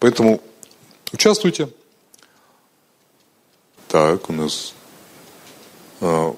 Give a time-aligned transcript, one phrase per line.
[0.00, 0.40] Поэтому
[1.12, 1.68] участвуйте.
[3.86, 4.74] Так, у нас...
[6.00, 6.34] А,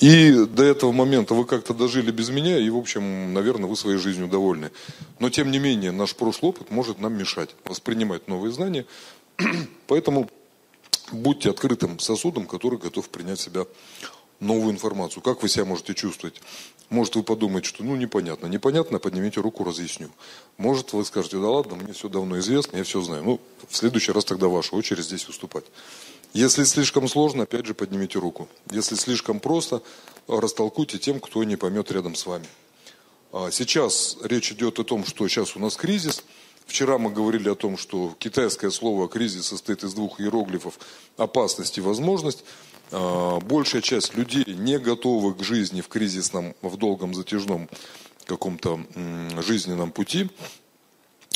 [0.00, 3.98] и до этого момента вы как-то дожили без меня, и, в общем, наверное, вы своей
[3.98, 4.72] жизнью довольны.
[5.20, 8.84] Но, тем не менее, наш прошлый опыт может нам мешать воспринимать новые знания.
[9.86, 10.28] Поэтому
[11.12, 13.64] будьте открытым сосудом, который готов принять себя
[14.42, 15.22] новую информацию.
[15.22, 16.40] Как вы себя можете чувствовать?
[16.90, 18.46] Может, вы подумаете, что ну непонятно.
[18.46, 20.10] Непонятно, поднимите руку, разъясню.
[20.58, 23.24] Может, вы скажете, да ладно, мне все давно известно, я все знаю.
[23.24, 25.64] Ну, в следующий раз тогда ваша очередь здесь выступать.
[26.34, 28.48] Если слишком сложно, опять же, поднимите руку.
[28.70, 29.82] Если слишком просто,
[30.28, 32.46] растолкуйте тем, кто не поймет рядом с вами.
[33.32, 36.24] А сейчас речь идет о том, что сейчас у нас кризис.
[36.66, 40.78] Вчера мы говорили о том, что китайское слово кризис состоит из двух иероглифов
[41.16, 42.44] опасность и возможность.
[42.92, 47.68] А, большая часть людей не готовы к жизни в кризисном, в долгом затяжном
[48.26, 48.80] каком-то
[49.38, 50.28] жизненном пути.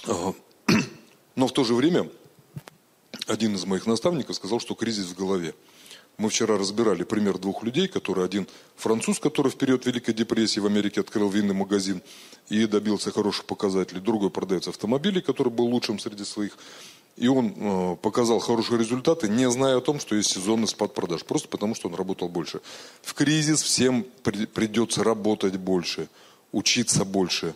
[0.06, 0.34] А,
[1.34, 2.08] но в то же время
[3.26, 5.54] один из моих наставников сказал, что кризис в голове.
[6.18, 10.66] Мы вчера разбирали пример двух людей, которые один француз, который в период Великой депрессии в
[10.66, 12.02] Америке открыл винный магазин
[12.48, 16.56] и добился хороших показателей, другой продавец автомобилей, который был лучшим среди своих.
[17.16, 21.24] И он э, показал хорошие результаты, не зная о том, что есть сезонный спад продаж,
[21.24, 22.60] просто потому что он работал больше.
[23.00, 26.08] В кризис всем при, придется работать больше,
[26.52, 27.54] учиться больше,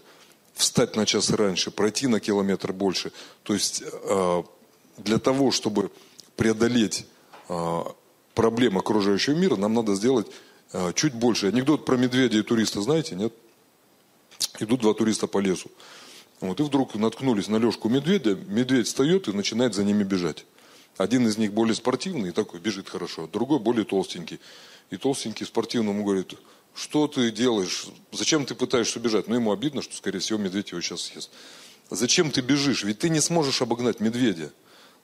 [0.54, 3.12] встать на час раньше, пройти на километр больше.
[3.42, 4.42] То есть э,
[4.96, 5.90] для того, чтобы
[6.36, 7.06] преодолеть
[7.48, 7.94] а,
[8.34, 10.26] проблемы окружающего мира, нам надо сделать
[10.94, 11.48] чуть больше.
[11.48, 13.34] Анекдот про медведя и туриста, знаете, нет?
[14.58, 15.70] Идут два туриста по лесу.
[16.40, 20.46] Вот, и вдруг наткнулись на лёжку медведя, медведь встает и начинает за ними бежать.
[20.96, 24.40] Один из них более спортивный, такой бежит хорошо, другой более толстенький.
[24.90, 26.34] И толстенький спортивному говорит,
[26.74, 29.28] что ты делаешь, зачем ты пытаешься бежать?
[29.28, 31.30] Ну, ему обидно, что, скорее всего, медведь его сейчас съест.
[31.90, 32.84] Зачем ты бежишь?
[32.84, 34.50] Ведь ты не сможешь обогнать медведя.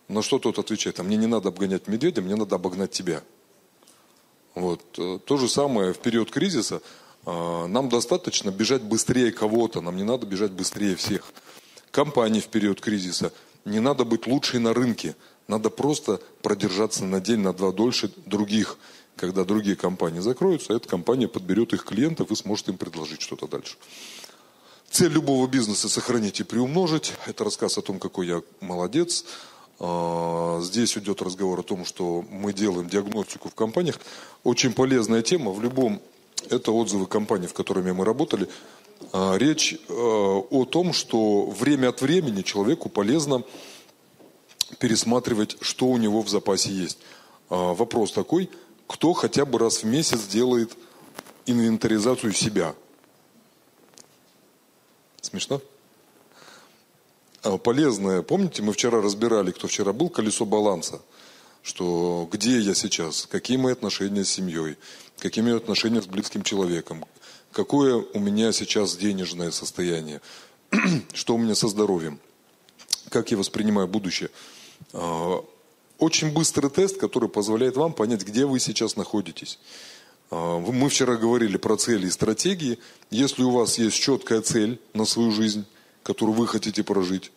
[0.09, 3.23] На что тот отвечает, а мне не надо обгонять медведя, мне надо обогнать тебя.
[4.55, 4.83] Вот.
[4.99, 6.81] Э, то же самое в период кризиса.
[7.27, 11.33] А, нам достаточно бежать быстрее кого-то, нам не надо бежать быстрее всех.
[11.91, 13.33] Компании в период кризиса,
[13.65, 15.17] не надо быть лучшей на рынке,
[15.49, 18.79] надо просто продержаться на день, на два дольше других.
[19.17, 23.77] Когда другие компании закроются, эта компания подберет их клиентов и сможет им предложить что-то дальше.
[24.91, 27.13] Цель любого бизнеса– сохранить и приумножить.
[27.27, 29.25] Это рассказ о том, какой я молодец.
[29.79, 33.99] А, здесь идет разговор о том, что мы делаем диагностику в компаниях.
[34.45, 35.51] Очень полезная тема.
[35.51, 36.01] В любом,
[36.51, 38.49] это отзывы компаний, в которыми мы работали.
[39.13, 43.43] А, речь а, о том, что время от времени человеку полезно
[44.79, 46.99] пересматривать, что у него в запасе есть.
[47.49, 48.51] Вопрос такой,
[48.89, 50.77] кто хотя бы раз в месяц делает
[51.47, 52.75] инвентаризацию себя?
[55.21, 55.61] Смешно?
[57.43, 58.23] А, полезное.
[58.23, 61.01] Помните, мы вчера разбирали, кто вчера был, колесо баланса.
[61.63, 64.77] Что где я сейчас, какие мои отношения с семьей,
[65.19, 67.05] какие мои отношения с близким человеком,
[67.53, 70.21] какое у меня сейчас денежное состояние,
[71.13, 72.21] что у меня со здоровьем,
[73.09, 74.31] как я воспринимаю будущее.
[74.93, 75.45] А,
[75.99, 79.59] очень быстрый тест, который позволяет вам понять, где вы сейчас находитесь.
[80.31, 82.79] А, мы вчера говорили про цели и стратегии.
[83.11, 85.65] Если у вас есть четкая цель на свою жизнь,
[86.03, 87.33] которую вы хотите прожить,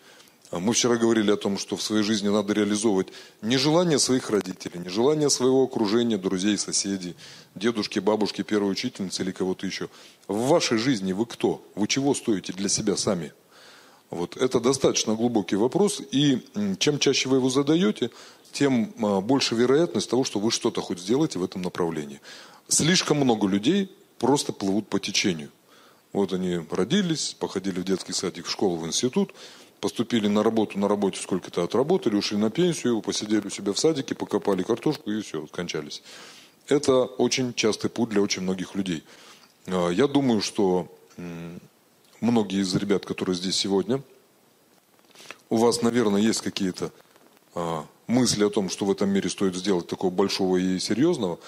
[0.51, 3.09] мы вчера говорили о том, что в своей жизни надо реализовывать
[3.41, 7.15] не желание своих родителей, не желание своего окружения, друзей, соседей,
[7.53, 9.89] дедушки, бабушки, первой учительницы или кого-то еще.
[10.27, 11.63] В вашей жизни вы кто?
[11.75, 13.31] Вы чего стоите для себя сами?
[14.09, 14.37] Вот.
[14.37, 16.43] Это достаточно глубокий вопрос, и
[16.79, 18.09] чем чаще вы его задаете,
[18.51, 22.21] тем а, больше вероятность того, что вы что-то хоть сделаете в этом направлении.
[22.67, 25.51] Слишком много людей просто плывут по течению.
[26.11, 29.33] Вот они родились, походили в детский садик, в школу, в институт,
[29.79, 34.15] поступили на работу, на работе сколько-то отработали, ушли на пенсию, посидели у себя в садике,
[34.15, 36.01] покопали картошку и все, кончались.
[36.67, 39.03] Это очень частый путь для очень многих людей.
[39.67, 40.87] А, я думаю, что
[42.21, 44.01] многие из ребят, которые здесь сегодня,
[45.49, 46.91] у вас, наверное, есть какие-то
[47.55, 51.39] а, мысли о том, что в этом мире стоит сделать такого большого и серьезного.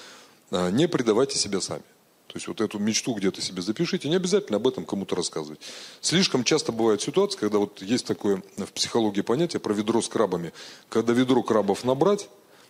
[0.50, 1.84] А, не предавайте себя сами.
[2.32, 5.60] То есть вот эту мечту где-то себе запишите, не обязательно об этом кому-то рассказывать.
[6.00, 10.54] Слишком часто бывает ситуация, когда вот есть такое в психологии понятие про ведро с крабами.
[10.88, 12.30] Когда ведро крабов набрать,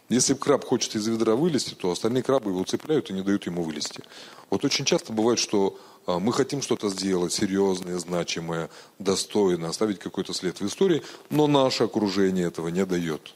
[0.10, 3.62] если краб хочет из ведра вылезти, то остальные крабы его цепляют и не дают ему
[3.62, 4.02] вылезти.
[4.50, 10.34] Вот очень часто бывает, что а, мы хотим что-то сделать серьезное, значимое, достойное, оставить какой-то
[10.34, 13.36] след в истории, но наше окружение этого не дает.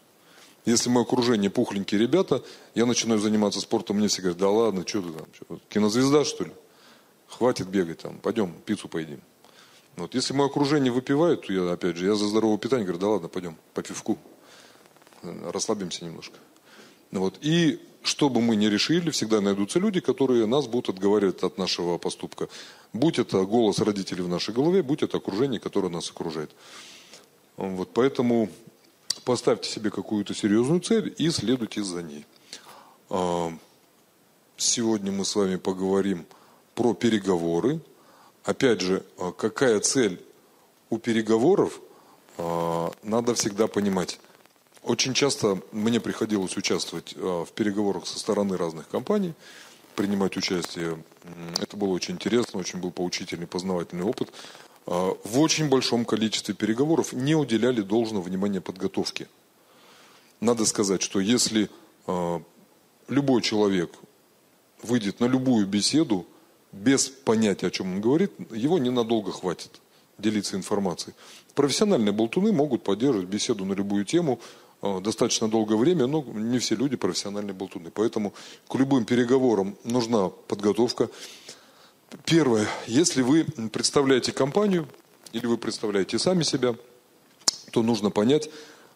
[0.65, 5.01] Если мое окружение пухленькие ребята, я начинаю заниматься спортом, мне все говорят, да ладно, что
[5.01, 6.51] ты там, что, кинозвезда что ли?
[7.27, 9.21] Хватит бегать там, пойдем пиццу поедим.
[9.95, 10.15] Вот.
[10.15, 13.27] Если мое окружение выпивает, то я, опять же, я за здоровое питание, говорю, да ладно,
[13.27, 14.17] пойдем по пивку,
[15.21, 16.37] расслабимся немножко.
[17.11, 17.37] Вот.
[17.41, 21.97] И что бы мы ни решили, всегда найдутся люди, которые нас будут отговаривать от нашего
[21.97, 22.49] поступка.
[22.91, 26.51] Будь это голос родителей в нашей голове, будь это окружение, которое нас окружает.
[27.57, 27.91] Вот.
[27.93, 28.49] Поэтому
[29.23, 32.25] поставьте себе какую-то серьезную цель и следуйте за ней.
[33.09, 33.51] А,
[34.57, 36.25] сегодня мы с вами поговорим
[36.73, 37.79] про переговоры.
[38.43, 40.21] Опять же, а, какая цель
[40.89, 41.79] у переговоров,
[42.37, 44.19] а, надо всегда понимать.
[44.83, 49.33] Очень часто мне приходилось участвовать в переговорах со стороны разных компаний,
[49.95, 51.03] принимать участие.
[51.59, 54.31] Это было очень интересно, очень был поучительный, познавательный опыт.
[54.85, 59.27] В очень большом количестве переговоров не уделяли должного внимания подготовке.
[60.41, 61.69] Надо сказать, что если
[63.07, 63.91] любой человек
[64.83, 66.25] выйдет на любую беседу
[66.71, 69.81] без понятия, о чем он говорит, его ненадолго хватит
[70.17, 71.15] делиться информацией.
[71.53, 74.39] Профессиональные болтуны могут поддерживать беседу на любую тему
[74.81, 77.91] э, достаточно долгое время, но не все люди профессиональные болтуны.
[77.91, 78.33] Поэтому
[78.67, 81.09] к любым переговорам нужна подготовка.
[82.25, 84.87] Первое, если вы представляете компанию
[85.33, 86.75] или вы представляете сами себя,
[87.71, 88.49] то нужно понять,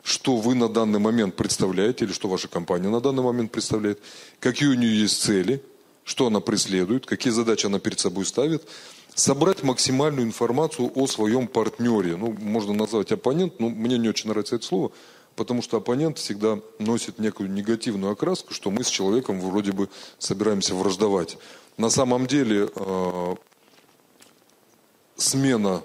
[0.04, 4.00] что вы на данный момент представляете, или что ваша компания на данный момент представляет,
[4.40, 5.62] какие у нее есть цели,
[6.04, 8.64] что она преследует, какие задачи она перед собой ставит,
[9.14, 12.16] собрать максимальную информацию о своем партнере.
[12.16, 14.92] Ну, можно назвать оппонент, но мне не очень нравится это слово,
[15.40, 19.88] потому что оппонент всегда носит некую негативную окраску, что мы с человеком вроде бы
[20.18, 21.38] собираемся враждовать.
[21.78, 23.36] На самом деле э,
[25.16, 25.82] смена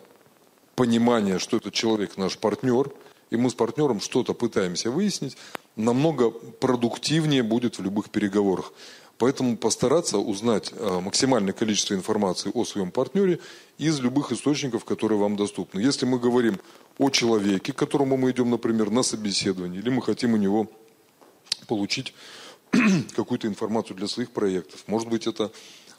[0.75, 2.91] понимания, что этот человек наш партнер–
[3.35, 5.37] и мы с партнером что-то пытаемся выяснить,
[5.75, 8.73] намного продуктивнее будет в любых переговорах.
[9.19, 13.39] Поэтому постараться узнать э, максимальное количество информации о своем партнере
[13.79, 15.81] из любых источников, которые вам доступны.
[15.81, 16.59] Если мы говорим
[16.99, 20.69] о человеке, к которому мы идем, например, на собеседование, или мы хотим у него
[21.69, 22.13] получить
[23.17, 25.53] какую-то информацию для своих проектов, может быть, это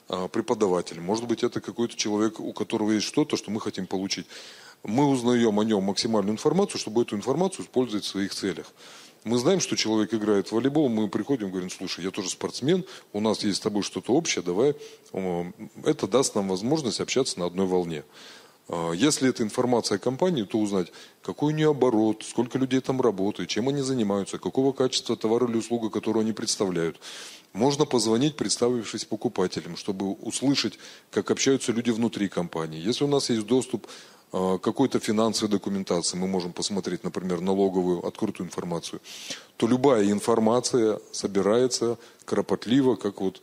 [0.08, 4.26] э, преподаватель, может быть, это какой-то человек, у которого есть что-то, что мы хотим получить
[4.86, 8.66] мы узнаем о нем максимальную информацию, чтобы эту информацию использовать в своих целях.
[9.24, 13.20] Мы знаем, что человек играет в волейбол, мы приходим говорим, слушай, я тоже спортсмен, у
[13.20, 14.74] нас есть с тобой что-то общее, давай.
[15.84, 18.04] Это даст нам возможность общаться на одной волне.
[18.68, 20.92] А, если это информация о компании, то узнать,
[21.22, 25.56] какой у нее оборот, сколько людей там работает, чем они занимаются, какого качества товара или
[25.56, 26.98] услуга, которую они представляют.
[27.52, 30.78] Можно позвонить, представившись покупателем, чтобы услышать,
[31.10, 32.80] как общаются люди внутри компании.
[32.80, 33.86] Если у нас есть доступ
[34.32, 39.00] какой-то финансовой документации, мы можем посмотреть, например, налоговую открытую информацию,
[39.56, 43.40] то любая информация собирается кропотливо, как вот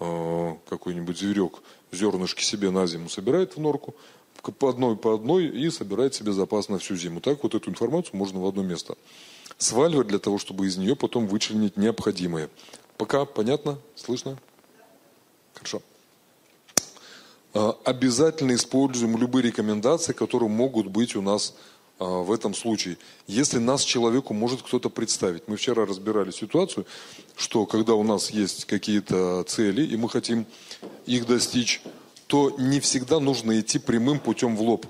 [0.00, 1.62] э, какой-нибудь зверек
[1.92, 3.94] зернышки себе на зиму собирает в норку,
[4.58, 7.20] по одной по одной и собирает себе запас на всю зиму.
[7.20, 8.96] Так вот эту информацию можно в одно место
[9.58, 12.48] сваливать для того, чтобы из нее потом вычленить необходимое.
[12.96, 13.78] Пока понятно?
[13.94, 14.38] Слышно?
[15.54, 15.82] Хорошо.
[17.58, 21.54] А, обязательно используем любые рекомендации, которые могут быть у нас
[21.98, 22.98] а, в этом случае.
[23.26, 25.48] Если нас человеку может кто-то представить.
[25.48, 26.84] Мы вчера разбирали ситуацию,
[27.34, 30.44] что когда у нас есть какие-то цели, и мы хотим
[31.06, 31.80] их достичь,
[32.26, 34.84] то не всегда нужно идти прямым путем в лоб.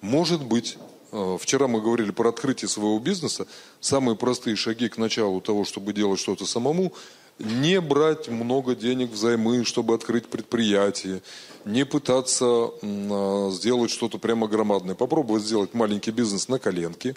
[0.00, 0.78] Может быть,
[1.10, 3.48] а, вчера мы говорили про открытие своего бизнеса,
[3.80, 6.92] самые простые шаги к началу того, чтобы делать что-то самому,
[7.40, 11.22] не брать много денег взаймы, чтобы открыть предприятие,
[11.64, 14.94] не пытаться а, сделать что-то прямо громадное.
[14.94, 17.16] Попробовать сделать маленький бизнес на коленке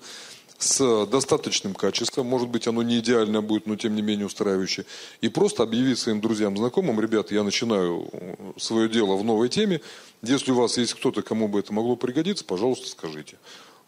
[0.57, 4.85] с достаточным качеством, может быть, оно не идеально будет, но тем не менее устраивающее,
[5.19, 8.09] и просто объявить своим друзьям, знакомым, ребята, я начинаю
[8.57, 9.81] свое дело в новой теме,
[10.21, 13.37] если у вас есть кто-то, кому бы это могло пригодиться, пожалуйста, скажите.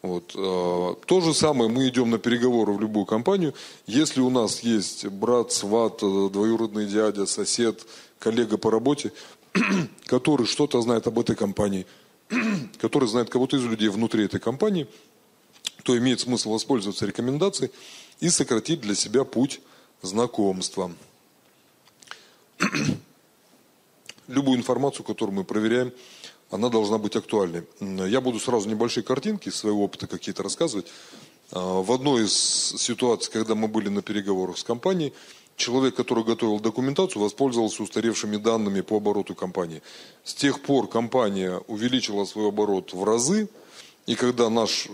[0.06, 0.32] Вот.
[0.36, 3.54] А, то же самое мы идем на переговоры в любую компанию.
[3.86, 7.84] Если у нас есть брат, сват, двоюродный дядя, сосед,
[8.20, 9.12] коллега по работе,
[10.06, 11.86] который что-то знает об этой компании,
[12.78, 14.86] который знает кого-то из людей внутри этой компании,
[15.82, 17.72] то имеет смысл воспользоваться рекомендацией
[18.20, 19.60] и сократить для себя путь
[20.02, 20.92] знакомства.
[24.28, 25.92] Любую информацию, которую мы проверяем,
[26.50, 27.64] она должна быть актуальной.
[27.80, 30.86] Я буду сразу небольшие картинки своего опыта какие-то рассказывать.
[31.52, 35.12] А, в одной из ситуаций, когда мы были на переговорах с компанией,
[35.56, 39.82] человек, который готовил документацию, воспользовался устаревшими данными по обороту компании.
[40.24, 43.48] С тех пор компания увеличила свой оборот в разы,
[44.06, 44.90] и когда наш э,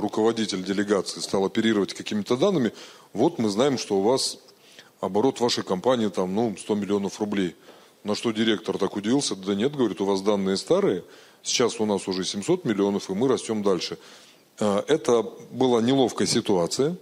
[0.00, 2.72] руководитель делегации стал оперировать какими-то данными,
[3.14, 4.38] вот мы знаем, что у вас
[5.00, 7.56] оборот вашей компании там, ну, 100 миллионов рублей–
[8.06, 11.04] на что директор так удивился, да нет, говорит, у вас данные старые,
[11.46, 13.98] Сейчас у нас уже 700 миллионов, и мы растем дальше.
[14.58, 15.22] А, это
[15.52, 16.96] была неловкая ситуация.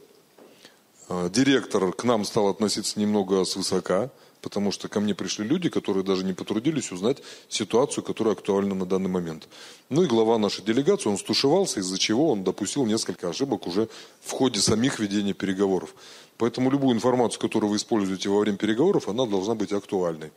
[1.08, 4.10] А, директор к нам стал относиться немного свысока,
[4.42, 8.84] потому что ко мне пришли люди, которые даже не потрудились узнать ситуацию, которая актуальна на
[8.84, 9.48] данный момент.
[9.88, 13.88] Ну и глава нашей делегации, он стушевался, из-за чего он допустил несколько ошибок уже
[14.20, 15.94] в ходе самих ведения переговоров.
[16.36, 20.32] Поэтому любую информацию, которую вы используете во время переговоров, она должна быть актуальной.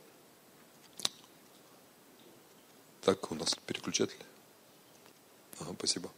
[3.08, 4.18] Так, у нас переключатель.
[5.60, 6.10] Ага, спасибо.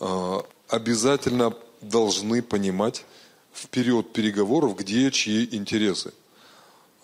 [0.00, 3.06] А, обязательно должны понимать
[3.52, 6.12] в период переговоров, где чьи интересы.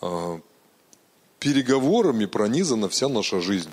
[0.02, 0.38] А,
[1.38, 3.70] переговорами пронизана вся наша жизнь.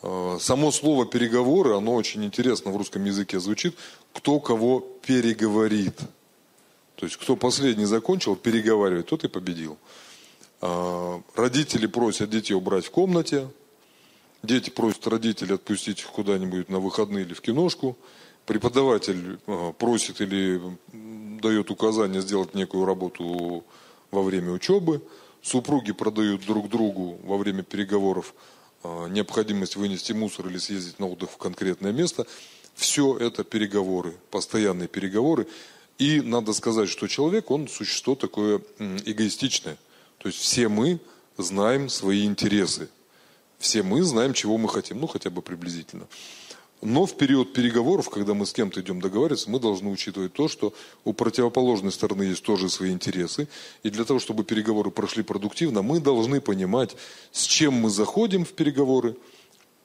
[0.00, 3.76] А, само слово переговоры, оно очень интересно в русском языке звучит.
[4.14, 5.98] Кто кого переговорит.
[6.94, 9.76] То есть, кто последний закончил переговаривать, тот и победил.
[10.62, 13.48] Родители просят детей убрать в комнате,
[14.42, 17.96] Дети просят родителей отпустить их куда-нибудь на выходные или в киношку.
[18.46, 20.60] Преподаватель а, просит или
[21.40, 23.64] дает указание сделать некую работу
[24.10, 25.02] во время учебы.
[25.42, 28.34] Супруги продают друг другу во время переговоров
[28.84, 32.26] а, необходимость вынести мусор или съездить на отдых в конкретное место.
[32.74, 35.48] Все это переговоры, постоянные переговоры.
[35.98, 39.76] И надо сказать, что человек, он существо такое эгоистичное.
[40.18, 41.00] То есть все мы
[41.36, 42.88] знаем свои интересы.
[43.58, 46.06] Все мы знаем, чего мы хотим, ну хотя бы приблизительно.
[46.80, 50.72] Но в период переговоров, когда мы с кем-то идем договариваться, мы должны учитывать то, что
[51.04, 53.48] у противоположной стороны есть тоже свои интересы.
[53.82, 56.94] И для того, чтобы переговоры прошли продуктивно, мы должны понимать,
[57.32, 59.16] с чем мы заходим в переговоры,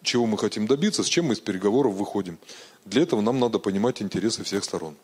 [0.03, 2.37] чего мы хотим добиться, с чем мы из переговоров выходим.
[2.85, 4.95] Для этого нам надо понимать интересы всех сторон.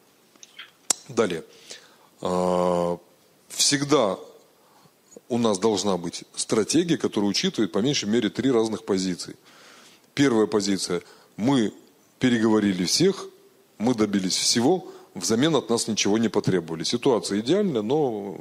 [1.07, 1.43] Далее.
[2.21, 2.99] А,
[3.47, 4.19] всегда
[5.27, 9.35] у нас должна быть стратегия, которая учитывает по меньшей мере три разных позиции.
[10.13, 11.01] Первая позиция–
[11.37, 11.71] мы
[12.19, 13.27] переговорили всех,
[13.77, 16.83] мы добились всего, взамен от нас ничего не потребовали.
[16.83, 18.35] Ситуация идеальная, но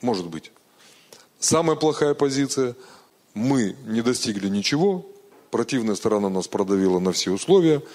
[0.00, 0.50] может быть.
[1.38, 2.74] Самая плохая позиция–
[3.34, 5.06] мы не достигли ничего,
[5.52, 7.82] противная сторона нас продавила на все условия–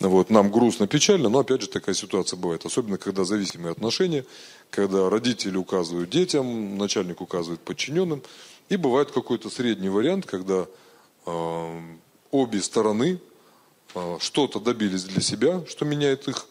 [0.00, 2.64] вот, нам грустно, печально, но опять же такая ситуация бывает.
[2.64, 4.24] Особенно, когда зависимые отношения,
[4.70, 8.22] когда родители указывают детям, начальник указывает подчиненным.
[8.68, 10.66] И бывает какой-то средний вариант, когда
[11.26, 11.80] э,
[12.30, 13.18] обе стороны
[13.94, 16.46] э, что-то добились для себя, что меняет их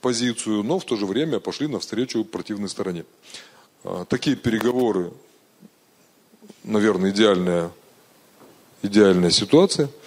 [0.00, 3.04] позицию, но в то же время пошли навстречу противной стороне.
[3.82, 5.12] Э, такие переговоры,
[6.62, 7.70] наверное, идеальная,
[8.82, 9.90] идеальная ситуация–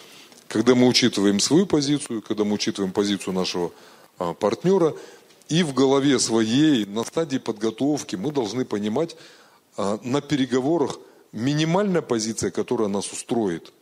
[0.50, 3.72] когда мы учитываем свою позицию, когда мы учитываем позицию нашего
[4.18, 4.96] партнера,
[5.50, 9.16] и в голове своей, на стадии подготовки, мы должны понимать
[9.76, 11.00] а, на переговорах
[11.32, 13.74] минимальная позиция, которая нас устроит.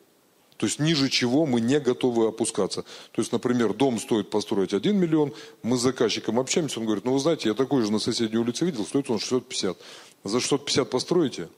[0.56, 2.84] То есть ниже чего мы не готовы опускаться.
[3.12, 7.14] То есть, например, дом стоит построить 1 миллион, мы с заказчиком общаемся, он говорит, ну
[7.14, 9.78] вы знаете, я такой же на соседней улице видел, стоит он 650.
[10.24, 11.50] За 650 построите?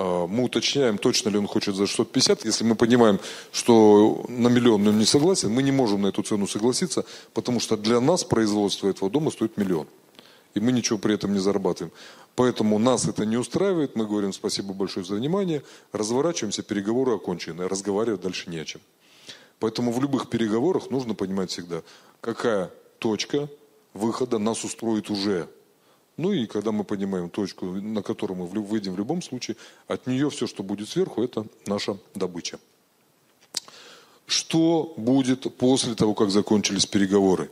[0.00, 2.46] А, мы уточняем, точно ли он хочет за 650.
[2.46, 3.20] Если мы понимаем,
[3.52, 7.04] что на миллион он не согласен, мы не можем на эту цену согласиться,
[7.34, 9.86] потому что для нас производство этого дома стоит миллион.
[10.54, 11.92] И мы ничего при этом не зарабатываем.
[12.34, 13.94] Поэтому нас это не устраивает.
[13.94, 15.62] Мы говорим спасибо большое за внимание.
[15.92, 17.68] Разворачиваемся, переговоры окончены.
[17.68, 18.80] Разговаривать дальше не о чем.
[19.58, 21.82] Поэтому в любых переговорах нужно понимать всегда,
[22.22, 23.50] какая точка
[23.92, 25.46] выхода нас устроит уже.
[26.20, 29.56] Ну и когда мы понимаем точку, на которую мы выйдем в любом случае,
[29.88, 32.58] от нее все, что будет сверху, это наша добыча.
[34.26, 37.50] Что будет после того, как закончились переговоры?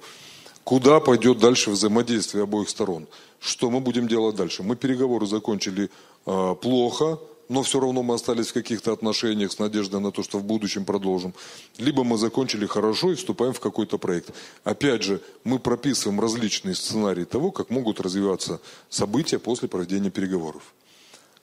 [0.64, 3.06] Куда пойдет дальше взаимодействие обоих сторон?
[3.40, 4.62] Что мы будем делать дальше?
[4.62, 5.88] Мы переговоры закончили
[6.26, 10.38] э, плохо, но все равно мы остались в каких-то отношениях с надеждой на то, что
[10.38, 11.32] в будущем продолжим.
[11.78, 14.30] Либо мы закончили хорошо и вступаем в какой-то проект.
[14.64, 20.62] Опять же, мы прописываем различные сценарии того, как могут развиваться события после проведения переговоров.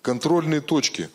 [0.01, 1.09] Контрольные точки.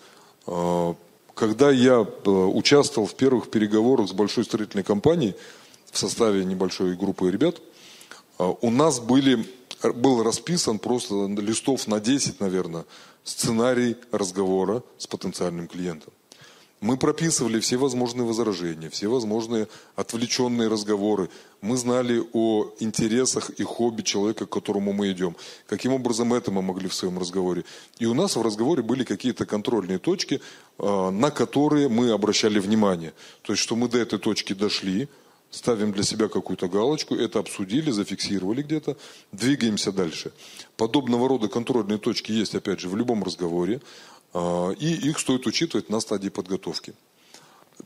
[0.47, 0.97] А,
[1.35, 5.37] когда я э, участвовал в первых переговорах с большой строительной компанией
[5.90, 7.62] в составе небольшой группы ребят,
[8.38, 9.47] а, у нас были,
[9.94, 12.85] был расписан просто листов на 10, наверное,
[13.25, 16.12] сценарий разговора с потенциальным клиентом.
[16.81, 21.29] Мы прописывали все возможные возражения, все возможные отвлеченные разговоры.
[21.61, 25.37] Мы знали о интересах и хобби человека, к которому мы идем.
[25.67, 27.65] Каким образом это мы могли в своем разговоре.
[27.99, 30.41] И у нас в разговоре были какие-то контрольные точки,
[30.79, 33.12] а, на которые мы обращали внимание.
[33.43, 35.11] То есть, что мы до этой точки дошли,
[35.50, 38.97] ставим для себя какую-то галочку, это обсудили, зафиксировали где-то,
[39.33, 40.33] двигаемся дальше.
[40.76, 43.80] Подобного рода контрольные точки есть, опять же, в любом разговоре,
[44.33, 46.95] а, и их стоит учитывать на стадии подготовки.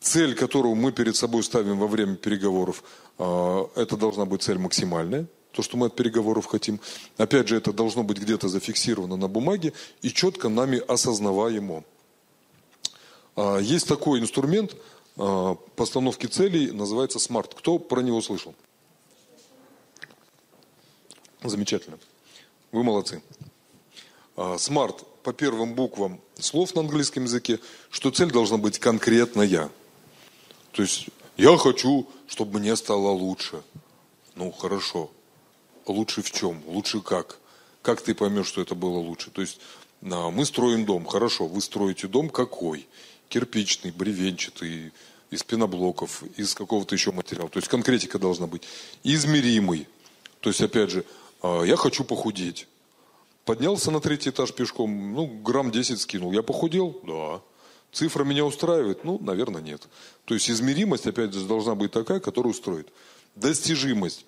[0.00, 2.82] цель, которую мы перед собой ставим во время переговоров,
[3.18, 6.80] а, это должна быть цель максимальная, то, что мы от переговоров хотим.
[7.16, 11.84] Опять же, это должно быть где-то зафиксировано на бумаге и четко нами осознаваемо.
[13.36, 14.76] А, есть такой инструмент
[15.16, 17.54] постановки целей, называется SMART.
[17.56, 18.54] Кто про него слышал?
[21.42, 21.98] Замечательно.
[22.72, 23.22] Вы молодцы.
[24.36, 29.70] SMART по первым буквам слов на английском языке, что цель должна быть конкретная.
[30.72, 31.06] То есть
[31.36, 33.62] я хочу, чтобы мне стало лучше.
[34.34, 35.10] Ну, хорошо.
[35.86, 36.62] Лучше в чем?
[36.66, 37.38] Лучше как?
[37.82, 39.30] Как ты поймешь, что это было лучше?
[39.30, 39.60] То есть
[40.00, 41.06] мы строим дом.
[41.06, 42.88] Хорошо, вы строите дом какой?
[43.28, 44.92] Кирпичный, бревенчатый,
[45.30, 47.48] из пеноблоков, из какого-то еще материала.
[47.48, 48.62] То есть конкретика должна быть.
[49.02, 49.88] Измеримый.
[50.40, 51.04] То есть, опять же,
[51.42, 52.68] а, я хочу похудеть.
[53.44, 56.32] Поднялся на третий этаж пешком, ну, грамм 10 скинул.
[56.32, 57.00] Я похудел?
[57.02, 57.42] Да.
[57.92, 59.04] Цифра меня устраивает?
[59.04, 59.86] Ну, наверное, нет.
[60.24, 62.88] То есть измеримость, опять же, должна быть такая, которая устроит.
[63.36, 64.24] Достижимость.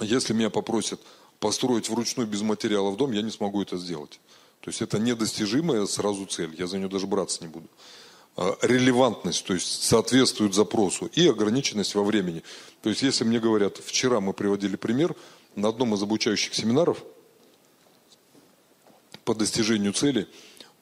[0.00, 1.00] Если меня попросят
[1.40, 4.20] построить вручную без материалов дом, я не смогу это сделать.
[4.60, 7.68] То есть это недостижимая сразу цель, я за нее даже браться не буду.
[8.36, 12.42] А, релевантность, то есть соответствует запросу, и ограниченность во времени.
[12.82, 15.16] То есть если мне говорят, вчера мы приводили пример,
[15.54, 17.02] на одном из обучающих семинаров
[19.24, 20.28] по достижению цели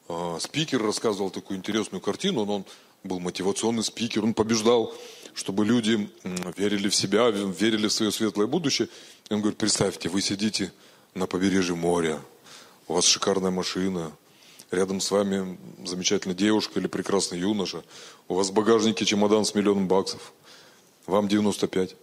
[0.09, 2.65] а, спикер рассказывал такую интересную картину, он, он
[3.05, 4.93] был мотивационный спикер, он побеждал,
[5.33, 6.09] чтобы люди
[6.57, 8.89] верили в себя, верили в свое светлое будущее.
[9.29, 10.73] И он говорит, представьте, вы сидите
[11.13, 12.19] на побережье моря,
[12.89, 14.11] у вас шикарная машина,
[14.75, 17.83] рядом с вами замечательная девушка или прекрасный юноша,
[18.27, 20.33] у вас в багажнике чемодан с миллионом баксов,
[21.05, 21.95] вам 95.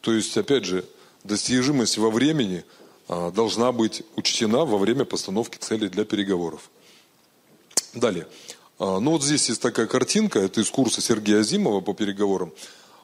[0.00, 0.84] То есть, опять же,
[1.24, 2.64] достижимость во времени
[3.08, 6.70] а, должна быть учтена во время постановки целей для переговоров.
[7.94, 8.26] Далее.
[8.78, 12.52] А, ну вот здесь есть такая картинка, это из курса Сергея Азимова по переговорам.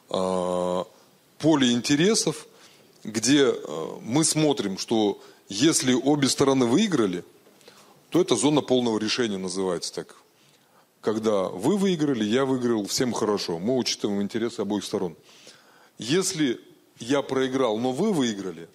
[0.09, 0.85] А,
[1.39, 2.47] поле интересов,
[3.03, 3.53] где
[4.01, 7.23] мы смотрим, что если обе стороны выиграли,
[8.15, 10.15] то это зона полного решения называется так.
[11.01, 13.59] Когда вы выиграли, я выиграл, всем хорошо.
[13.59, 15.17] Мы учитываем интересы обоих сторон.
[15.97, 16.61] Если
[16.97, 18.69] я проиграл, но вы выиграли,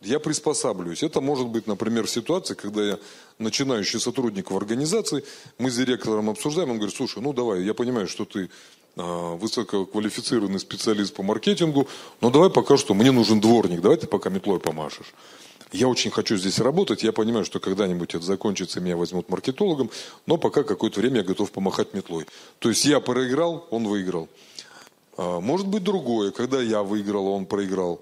[0.00, 1.02] я приспосабливаюсь.
[1.02, 2.98] Это может быть, например, ситуация, когда я
[3.40, 5.24] начинающий сотрудник в организации,
[5.58, 8.50] мы с директором обсуждаем, он говорит, слушай, ну давай, я понимаю, что ты
[8.94, 11.88] а, высококвалифицированный специалист по маркетингу,
[12.20, 15.12] но давай пока что, мне нужен дворник, давай ты пока метлой помашешь.
[15.72, 19.90] Я очень хочу здесь работать, я понимаю, что когда-нибудь это закончится, меня возьмут маркетологом,
[20.26, 22.26] но пока какое-то время я готов помахать метлой.
[22.58, 24.28] То есть я проиграл, он выиграл.
[25.16, 28.00] А, может быть другое, когда я выиграл, а он проиграл.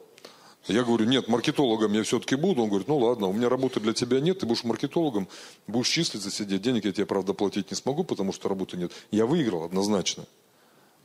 [0.66, 2.62] Я говорю, нет, маркетологом я все-таки буду.
[2.62, 5.28] Он говорит, ну ладно, у меня работы для тебя нет, ты будешь маркетологом,
[5.66, 6.62] будешь числиться, сидеть.
[6.62, 8.92] Денег я тебе, правда, платить не смогу, потому что работы нет.
[9.10, 10.24] Я выиграл однозначно.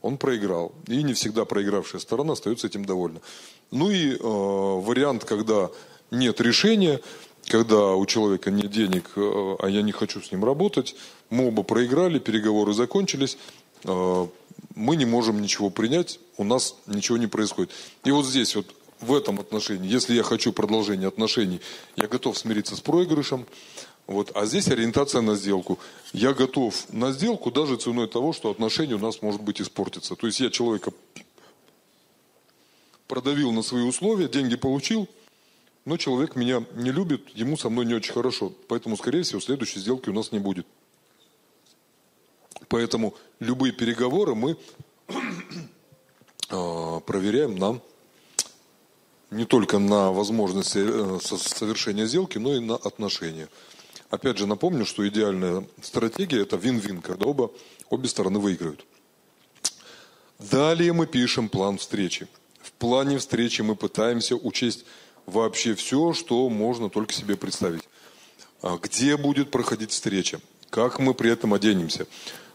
[0.02, 0.72] Он проиграл.
[0.86, 3.20] И не всегда проигравшая сторона остается этим довольна.
[3.70, 5.70] Ну и э, вариант, когда
[6.10, 7.00] нет решения,
[7.46, 10.96] когда у человека нет денег, э, а я не хочу с ним работать,
[11.30, 13.36] мы оба проиграли, переговоры закончились,
[13.84, 14.26] э,
[14.74, 17.70] мы не можем ничего принять, у нас ничего не происходит.
[18.04, 18.66] И вот здесь вот
[19.00, 21.60] в этом отношении, если я хочу продолжения отношений,
[21.96, 23.46] я готов смириться с проигрышем,
[24.06, 25.78] вот, а здесь ориентация на сделку.
[26.12, 30.14] Я готов на сделку даже ценой того, что отношения у нас может быть испортятся.
[30.14, 30.92] То есть я человека
[33.08, 35.08] продавил на свои условия, деньги получил,
[35.84, 38.52] но человек меня не любит, ему со мной не очень хорошо.
[38.68, 40.66] Поэтому, скорее всего, следующей сделки у нас не будет.
[42.68, 44.56] Поэтому любые переговоры мы
[46.48, 47.82] а, проверяем нам
[49.30, 53.48] не только на возможность э, совершения сделки, но и на отношения.
[54.08, 57.50] Опять же напомню, что идеальная стратегия это вин-вин, когда оба,
[57.90, 58.86] обе стороны выиграют.
[60.38, 62.28] Далее мы пишем план встречи.
[62.62, 64.84] В плане встречи мы пытаемся учесть
[65.26, 67.82] вообще все, что можно только себе представить.
[68.62, 72.06] А где будет проходить встреча, как мы при этом оденемся,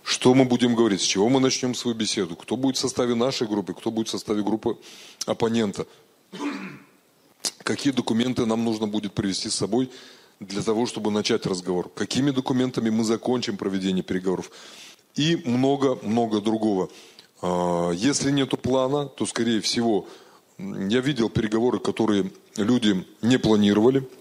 [0.03, 3.47] что мы будем говорить, с чего мы начнем свою беседу, кто будет в составе нашей
[3.47, 4.77] группы, кто будет в составе группы
[5.25, 5.85] оппонента,
[7.63, 9.91] какие документы нам нужно будет привести с собой
[10.39, 14.49] для того, чтобы начать разговор, какими документами мы закончим проведение переговоров?
[15.15, 16.89] И много-много другого.
[17.41, 20.07] А, если нет плана, то, скорее всего,
[20.59, 24.07] я видел переговоры, которые люди не планировали–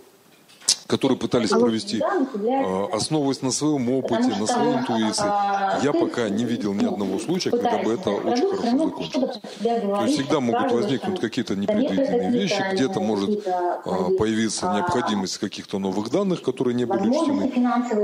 [0.89, 5.27] которые пытались провести, а, основываясь на своем опыте, на своей интуиции.
[5.29, 9.41] А, я пока не видел ни одного случая, когда бы это очень хорошо закончилось.
[9.61, 16.11] То есть всегда могут возникнуть какие-то непредвиденные вещи, где-то может а, появиться необходимость каких-то новых
[16.11, 17.53] данных, которые не были учтены.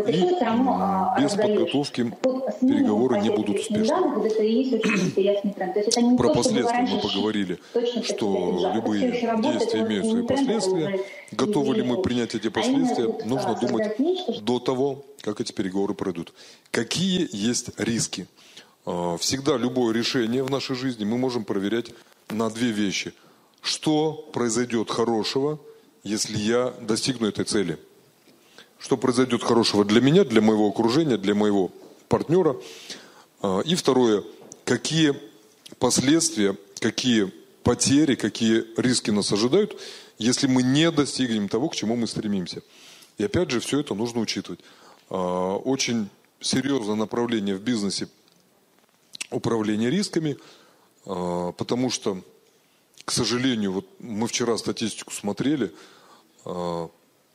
[0.06, 2.12] И без подготовки
[2.60, 3.96] переговоры не будут успешны.
[6.18, 7.58] Про последствия мы поговорили,
[8.02, 11.00] что любые действия имеют свои последствия.
[11.32, 12.73] Готовы ли мы принять эти последствия,
[13.24, 13.96] нужно думать
[14.42, 16.32] до того, как эти переговоры пройдут.
[16.70, 18.26] Какие есть риски?
[18.86, 21.90] А, всегда любое решение в нашей жизни мы можем проверять
[22.30, 23.14] на две вещи.
[23.62, 25.58] Что произойдет хорошего,
[26.02, 27.78] если я достигну этой цели?
[28.78, 31.70] Что произойдет хорошего для меня, для моего окружения, для моего
[32.08, 32.56] партнера?
[33.40, 34.24] А, и второе,
[34.64, 35.14] какие
[35.78, 37.32] последствия, какие
[37.62, 39.80] потери, какие риски нас ожидают,
[40.18, 42.62] если мы не достигнем того, к чему мы стремимся.
[43.18, 44.60] И опять же, все это нужно учитывать.
[45.10, 46.08] А, очень
[46.40, 48.08] серьезное направление в бизнесе
[49.30, 50.36] управления рисками,
[51.06, 52.22] а, потому что,
[53.04, 55.72] к сожалению, вот мы вчера статистику смотрели,
[56.44, 56.88] а,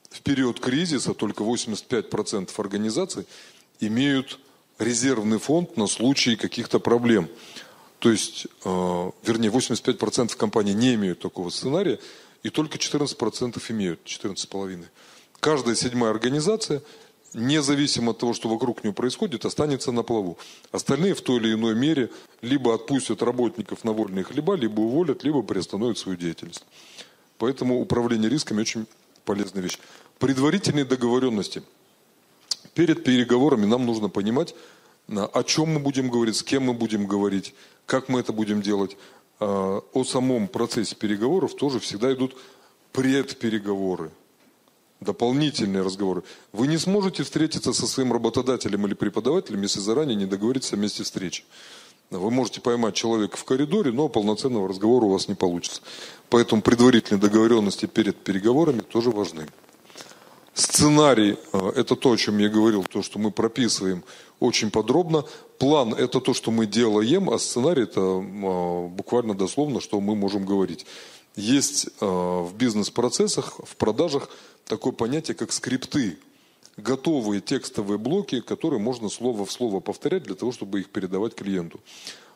[0.10, 3.26] в период кризиса только 85% организаций
[3.80, 4.40] имеют
[4.80, 7.30] резервный фонд на случай каких-то проблем.
[8.00, 12.00] То есть, вернее, 85% компаний не имеют такого сценария,
[12.44, 14.86] и только 14% имеют, 14,5%.
[15.40, 16.82] Каждая седьмая организация
[17.34, 20.38] независимо от того, что вокруг него происходит, останется на плаву.
[20.72, 22.10] Остальные в той или иной мере
[22.42, 26.66] либо отпустят работников на вольные хлеба, либо уволят, либо приостановят свою деятельность.
[27.38, 28.86] Поэтому управление рисками очень
[29.26, 29.80] полезная вещь.
[30.18, 31.64] Предварительные договоренности.
[32.74, 34.56] Перед переговорами нам нужно понимать,
[35.08, 37.54] о чем мы будем говорить, с кем мы будем говорить,
[37.86, 38.98] как мы это будем делать.
[39.40, 42.36] А, о самом процессе переговоров тоже всегда идут
[42.92, 44.12] предпереговоры
[45.00, 46.24] дополнительные разговоры.
[46.52, 51.04] Вы не сможете встретиться со своим работодателем или преподавателем, если заранее не договориться о месте
[51.04, 51.44] встречи.
[52.10, 55.82] Вы можете поймать человека в коридоре, но полноценного разговора у вас не получится.
[56.30, 59.48] Поэтому предварительные договоренности перед переговорами тоже важны.
[60.60, 64.04] Сценарий э,– это то, о чем я говорил, то, что мы прописываем
[64.42, 65.24] очень подробно.
[65.58, 70.46] План– это то, что мы делаем, а сценарий– это э, буквально дословно, что мы можем
[70.46, 70.86] говорить.
[71.38, 74.30] Есть э, в бизнес-процессах, в продажах
[74.66, 76.18] такое понятие, как скрипты.
[76.76, 81.80] Готовые текстовые блоки, которые можно слово в слово повторять для того, чтобы их передавать клиенту.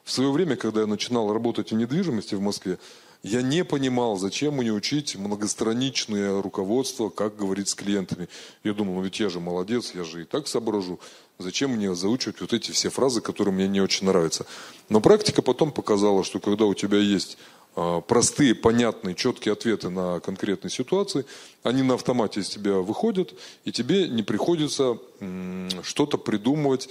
[0.06, 2.78] В свое время, когда я начинал работать в недвижимости в Москве,
[3.24, 8.28] я не понимал, зачем мне учить многостраничное руководство, как говорить с клиентами.
[8.66, 11.00] Я думал, ну ведь я же молодец, я же и так соображу.
[11.40, 14.46] Зачем мне заучивать вот эти все фразы, которые мне не очень нравятся.
[14.90, 17.38] Но практика потом показала, что когда у тебя есть
[17.78, 21.26] а, простые, понятные, четкие ответы на конкретные ситуации,
[21.64, 23.34] они на автомате из тебя выходят,
[23.64, 24.98] и тебе не приходится
[25.82, 26.90] что-то придумывать,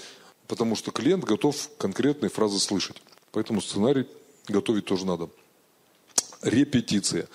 [0.48, 2.96] потому что клиент готов конкретные фразы слышать.
[3.32, 4.06] Поэтому сценарий
[4.48, 5.28] готовить тоже надо.
[6.42, 7.28] Репетиция.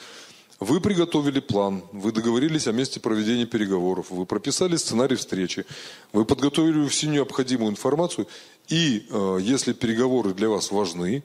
[0.60, 5.66] Вы приготовили план, вы договорились о месте проведения переговоров, вы прописали сценарий встречи,
[6.14, 8.28] вы подготовили всю необходимую информацию,
[8.68, 11.24] и э, если переговоры для вас важны,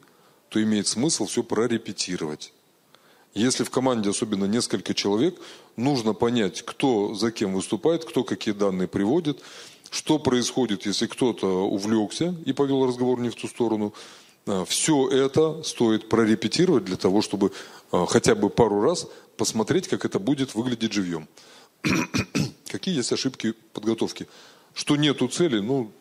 [0.51, 2.53] то имеет смысл все прорепетировать.
[3.35, 5.41] Если в команде особенно несколько человек,
[5.77, 9.41] нужно понять, кто за кем выступает, кто какие данные приводит,
[9.91, 13.95] что происходит, если кто-то увлекся и повел разговор не в ту сторону.
[14.47, 17.53] А, все это стоит прорепетировать для того, чтобы
[17.91, 21.29] а, хотя бы пару раз посмотреть, как это будет выглядеть живьем.
[22.67, 24.29] Какие есть ошибки подготовки?
[24.75, 25.93] Что нету цели, ну,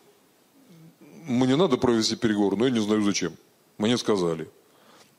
[1.26, 3.34] мне надо провести переговоры, но я не знаю зачем.
[3.78, 4.48] Мне сказали.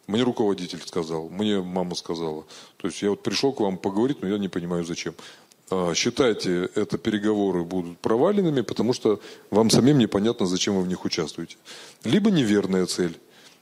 [0.06, 2.46] Мне руководитель сказал, мне мама сказала.
[2.78, 5.14] То есть я вот пришел к вам поговорить, но я не понимаю зачем.
[5.76, 11.04] А, считайте, это переговоры будут проваленными, потому что вам самим непонятно, зачем вы в них
[11.04, 11.58] участвуете.
[12.04, 13.20] Либо неверная цель.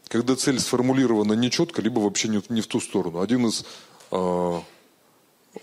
[0.09, 3.21] Когда цель сформулирована нечетко, либо вообще не, не в ту сторону.
[3.21, 3.63] Один из
[4.11, 4.61] а,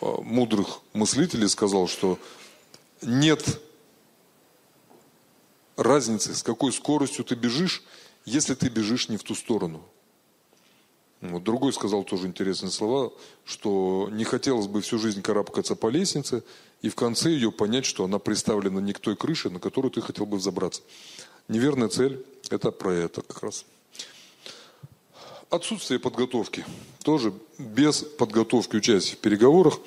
[0.01, 2.19] мудрых мыслителей сказал, что
[3.03, 3.61] нет
[5.77, 7.83] разницы, с какой скоростью ты бежишь,
[8.25, 9.83] если ты бежишь не в ту сторону.
[11.21, 13.13] Вот другой сказал тоже интересные слова,
[13.45, 16.45] что не хотелось бы всю жизнь карабкаться по лестнице
[16.81, 20.01] и в конце ее понять, что она представлена не к той крыше, на которую ты
[20.01, 20.83] хотел бы взобраться.
[21.49, 23.65] Неверная цель– это про это как раз.
[25.51, 26.65] Отсутствие подготовки.
[27.03, 29.81] Тоже без подготовки участия в переговорах.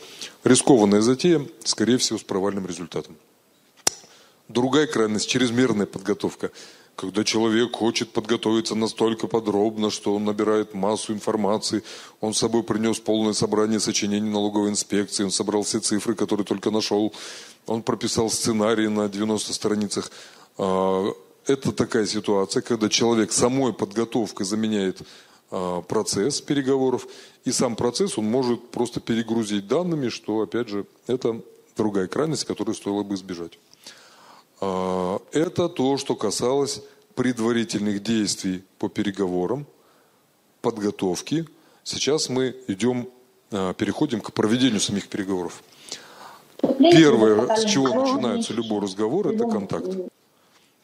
[0.43, 3.15] Рискованная затея, скорее всего, с провальным результатом.
[4.49, 6.51] Другая крайность– чрезмерная подготовка–
[7.01, 11.83] когда человек хочет подготовиться настолько подробно, что он набирает массу информации,
[12.19, 16.69] он с собой принес полное собрание сочинений налоговой инспекции, он собрал все цифры, которые только
[16.69, 17.11] нашел,
[17.65, 20.11] он прописал сценарий на 90 страницах.
[20.59, 21.11] А,
[21.47, 25.01] это такая ситуация, когда человек самой подготовкой заменяет
[25.49, 27.07] а, процесс переговоров,
[27.45, 31.41] и сам процесс он может просто перегрузить данными, что, опять же, это
[31.75, 33.57] другая крайность, которую стоило бы избежать.
[34.61, 36.81] А, это то, что касалось
[37.15, 39.65] предварительных действий по переговорам,
[40.61, 41.45] подготовки.
[41.83, 43.09] Сейчас мы идем,
[43.51, 45.63] а, переходим к проведению самих переговоров.
[46.61, 49.89] Первое, с чего начинается любой разговор, это контакт.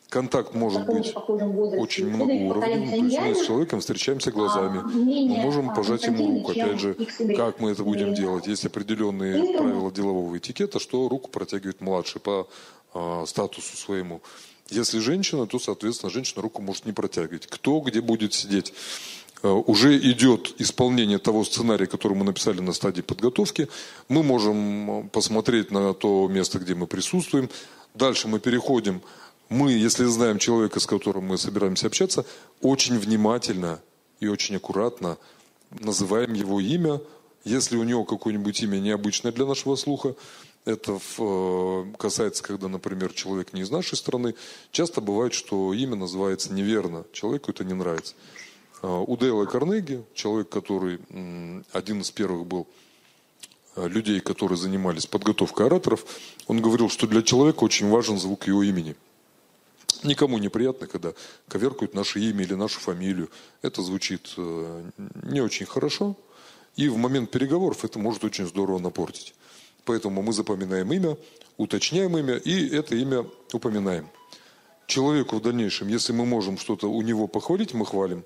[0.10, 2.90] Контакт может быть очень многоуровневым.
[2.90, 6.52] То есть мы с человеком встречаемся глазами, мы можем пожать ему руку.
[6.52, 6.96] Опять же,
[7.36, 8.48] как мы это будем делать?
[8.48, 12.48] Есть определенные правила делового этикета, что руку протягивает младший по
[12.94, 14.22] э, статусу своему.
[14.70, 17.48] Если женщина, то, соответственно, женщина руку может не протягивать.
[17.48, 18.74] Кто где будет сидеть?
[19.44, 23.70] Э, уже идет исполнение того сценария, который мы написали на стадии подготовки.
[24.10, 27.50] Мы можем посмотреть на то место, где мы присутствуем.
[27.94, 29.02] Дальше мы переходим
[29.50, 32.26] мы, если знаем человека, с которым мы собираемся общаться,
[32.62, 33.80] очень внимательно
[34.20, 35.18] и очень аккуратно
[35.72, 37.00] называем его имя.
[37.46, 40.16] Если у него какое-нибудь имя необычное для нашего слуха,
[40.68, 44.36] это э, касается, когда, например, человек не из нашей страны,
[44.72, 48.14] часто бывает, что имя называется неверно, человеку это не нравится.
[48.82, 51.00] Э, у Дейла Карнеги, человек, который
[51.72, 52.68] один из первых был
[53.76, 56.06] э, людей, которые занимались подготовкой ораторов,
[56.48, 58.96] он говорил, что для человека очень важен звук его имени–
[60.04, 61.14] Никому неприятно, когда
[61.48, 63.30] коверкают наше имя или нашу фамилию.
[63.62, 64.90] Это звучит э,
[65.24, 66.16] не очень хорошо.
[66.76, 69.34] И в момент переговоров это может очень здорово напортить.
[69.88, 71.18] Поэтому мы запоминаем имя,
[71.56, 74.10] уточняем имя и это имя упоминаем.
[74.86, 78.26] Человеку в дальнейшем, если мы можем что-то у него похвалить, мы хвалим.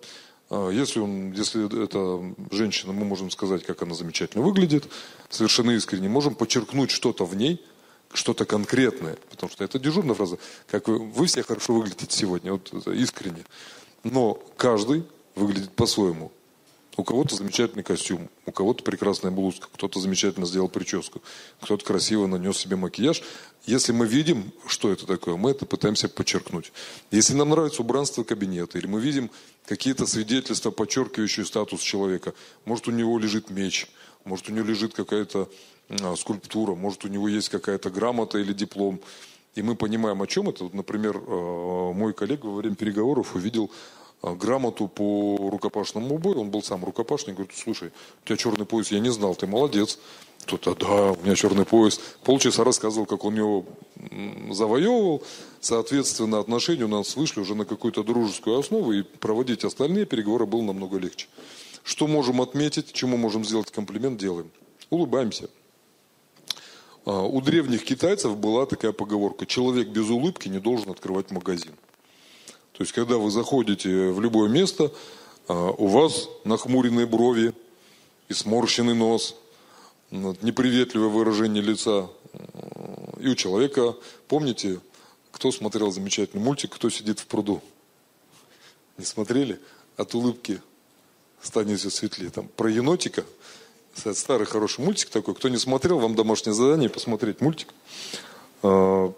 [0.50, 4.86] А если, он, если это женщина, мы можем сказать, как она замечательно выглядит,
[5.30, 6.10] совершенно искренне.
[6.10, 7.64] Можем подчеркнуть что-то в ней,
[8.12, 12.74] что-то конкретное, потому что это дежурная фраза, как вы, вы все хорошо выглядите сегодня, вот
[12.88, 13.46] искренне.
[14.04, 15.04] Но каждый
[15.36, 16.32] выглядит по-своему.
[16.98, 21.22] У кого-то замечательный костюм, у кого-то прекрасная блузка, кто-то замечательно сделал прическу,
[21.62, 23.24] кто-то красиво нанес себе макияж.
[23.66, 26.74] Если мы видим, что это такое, мы это пытаемся подчеркнуть.
[27.10, 29.32] Если нам нравится убранство кабинета, или мы видим
[29.66, 32.34] какие-то свидетельства, подчеркивающие статус человека,
[32.66, 33.88] может у него лежит меч,
[34.26, 35.50] может у него лежит какая-то
[35.90, 39.00] а, скульптура, может у него есть какая-то грамота или диплом.
[39.56, 40.66] И мы понимаем, о чем это.
[40.66, 43.72] Вот, например, а, мой коллега во время переговоров увидел
[44.22, 46.42] грамоту по рукопашному бою.
[46.42, 47.36] Он был сам рукопашник.
[47.36, 47.92] Говорит, слушай,
[48.24, 50.00] у тебя черный пояс, я не знал, ты молодец.
[50.44, 52.00] Кто-то, да, у меня черный пояс.
[52.24, 53.66] Полчаса рассказывал, как он его
[54.52, 55.24] завоевывал.
[55.60, 60.62] Соответственно, отношения у нас вышли уже на какую-то дружескую основу, и проводить остальные переговоры было
[60.62, 61.28] намного легче.
[61.84, 64.50] Что можем отметить, чему можем сделать комплимент, делаем.
[64.90, 65.50] Улыбаемся.
[67.06, 71.74] А, у древних китайцев была такая поговорка, человек без улыбки не должен открывать магазин.
[72.74, 74.92] То есть, когда вы заходите в любое место,
[75.48, 77.54] а, у вас нахмуренные брови
[78.30, 79.36] и сморщенный нос,
[80.10, 82.10] неприветливое выражение лица.
[83.20, 83.96] И у человека,
[84.28, 84.80] помните,
[85.32, 87.62] кто смотрел замечательный мультик «Кто сидит в пруду»?
[88.98, 89.60] Не смотрели?
[89.98, 90.62] От улыбки
[91.42, 92.30] станет все светлее.
[92.30, 93.26] Там про енотика–
[93.94, 95.36] Старый хороший мультик такой.
[95.36, 97.74] Кто не смотрел, вам домашнее задание посмотреть мультик.
[98.64, 99.14] А,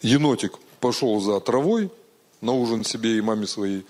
[0.00, 1.90] енотик пошел за травой
[2.42, 3.86] на ужин себе и маме своей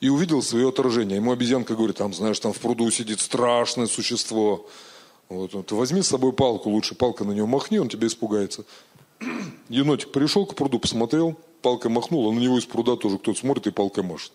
[0.00, 1.16] и увидел свое отражение.
[1.16, 4.66] Ему обезьянка говорит, там, знаешь, там в пруду сидит страшное существо.
[5.28, 8.64] Вот, ты возьми с собой палку, лучше палка на него махни, он тебя испугается.
[9.68, 13.66] Енотик пришел к пруду, посмотрел, палкой махнул, а на него из пруда тоже кто-то смотрит
[13.66, 14.32] и палкой машет.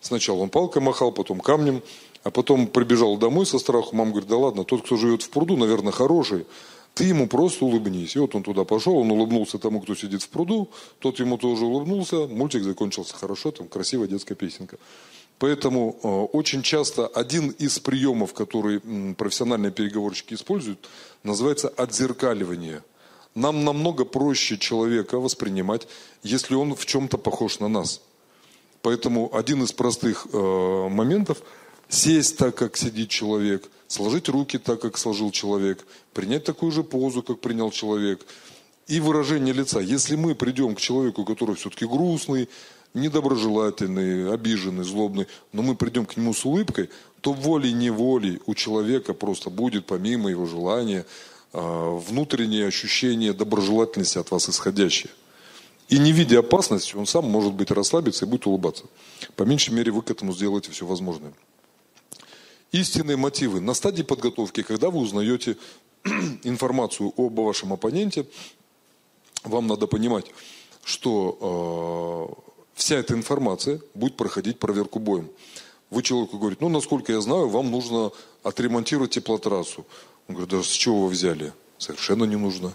[0.00, 1.82] Сначала он палкой махал, потом камнем,
[2.22, 3.94] а потом прибежал домой со страху.
[3.94, 6.46] Мама говорит, да ладно, тот, кто живет в пруду, наверное, хороший.
[6.94, 8.16] Ты ему просто улыбнись.
[8.16, 11.64] И вот он туда пошел, он улыбнулся тому, кто сидит в пруду, тот ему тоже
[11.64, 14.76] улыбнулся, мультик закончился хорошо, там красивая детская песенка.
[15.38, 20.78] Поэтому э, очень часто один из приемов, который м, профессиональные переговорщики используют,
[21.22, 22.82] называется отзеркаливание.
[23.34, 25.88] Нам намного проще человека воспринимать,
[26.22, 28.02] если он в чем-то похож на нас.
[28.82, 31.38] Поэтому один из простых э, моментов–
[31.92, 37.22] сесть так, как сидит человек, сложить руки так, как сложил человек, принять такую же позу,
[37.22, 38.26] как принял человек,
[38.88, 39.80] и выражение лица.
[39.80, 42.48] Если мы придем к человеку, который все-таки грустный,
[42.94, 49.50] недоброжелательный, обиженный, злобный, но мы придем к нему с улыбкой, то волей-неволей у человека просто
[49.50, 51.06] будет, помимо его желания,
[51.52, 55.10] а, внутреннее ощущение доброжелательности от вас исходящее.
[55.88, 58.84] И не видя опасности, он сам может быть расслабиться и будет улыбаться.
[59.36, 61.32] По меньшей мере, вы к этому сделаете все возможное
[62.72, 63.60] истинные мотивы.
[63.60, 65.56] На стадии подготовки, когда вы узнаете
[66.42, 68.26] информацию об вашем оппоненте,
[69.44, 70.26] вам надо понимать,
[70.82, 75.30] что э, вся эта информация будет проходить проверку боем.
[75.90, 79.84] Вы человеку говорите, ну, насколько я знаю, вам нужно отремонтировать теплотрассу.
[80.26, 81.52] Он говорит, да с чего вы взяли?
[81.76, 82.72] Совершенно не нужно.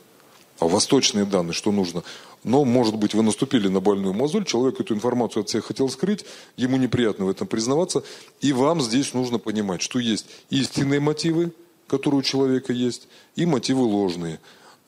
[0.59, 2.03] А у вас точные данные, что нужно?
[2.47, 6.23] Но, может быть, вы наступили на больную мозоль, человек эту информацию от всех хотел скрыть,
[6.55, 8.03] ему неприятно в этом признаваться,
[8.39, 11.51] и вам здесь нужно понимать, что есть истинные мотивы,
[11.87, 14.39] которые у человека есть, и мотивы ложные.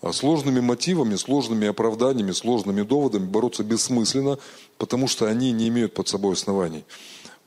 [0.01, 4.39] А сложными мотивами, сложными оправданиями, сложными доводами бороться бессмысленно,
[4.77, 6.85] потому что они не имеют под собой оснований.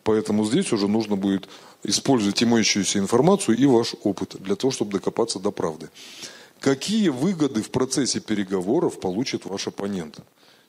[0.05, 1.49] Поэтому здесь уже нужно будет
[1.85, 5.89] использовать имеющуюся информацию и ваш опыт для того, чтобы докопаться до правды.
[6.63, 10.21] Какие выгоды в процессе переговоров получит ваш оппонент?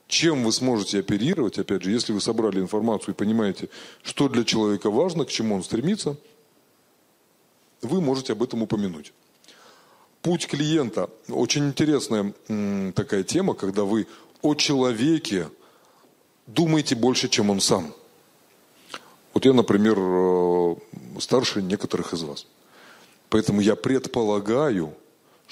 [0.07, 3.69] Чем вы сможете оперировать, опять же, если вы собрали информацию и понимаете,
[4.01, 6.17] что для человека важно, к чему он стремится,
[7.83, 9.13] вы можете об этом упомянуть.
[10.23, 11.11] Путь клиента.
[11.27, 12.33] Очень интересная
[12.93, 14.07] такая тема, когда вы
[14.41, 15.47] о человеке
[16.47, 17.93] думаете больше, чем он сам.
[19.35, 20.75] Вот я, например, э,
[21.19, 22.47] старше некоторых из вас.
[23.29, 24.95] Поэтому я предполагаю,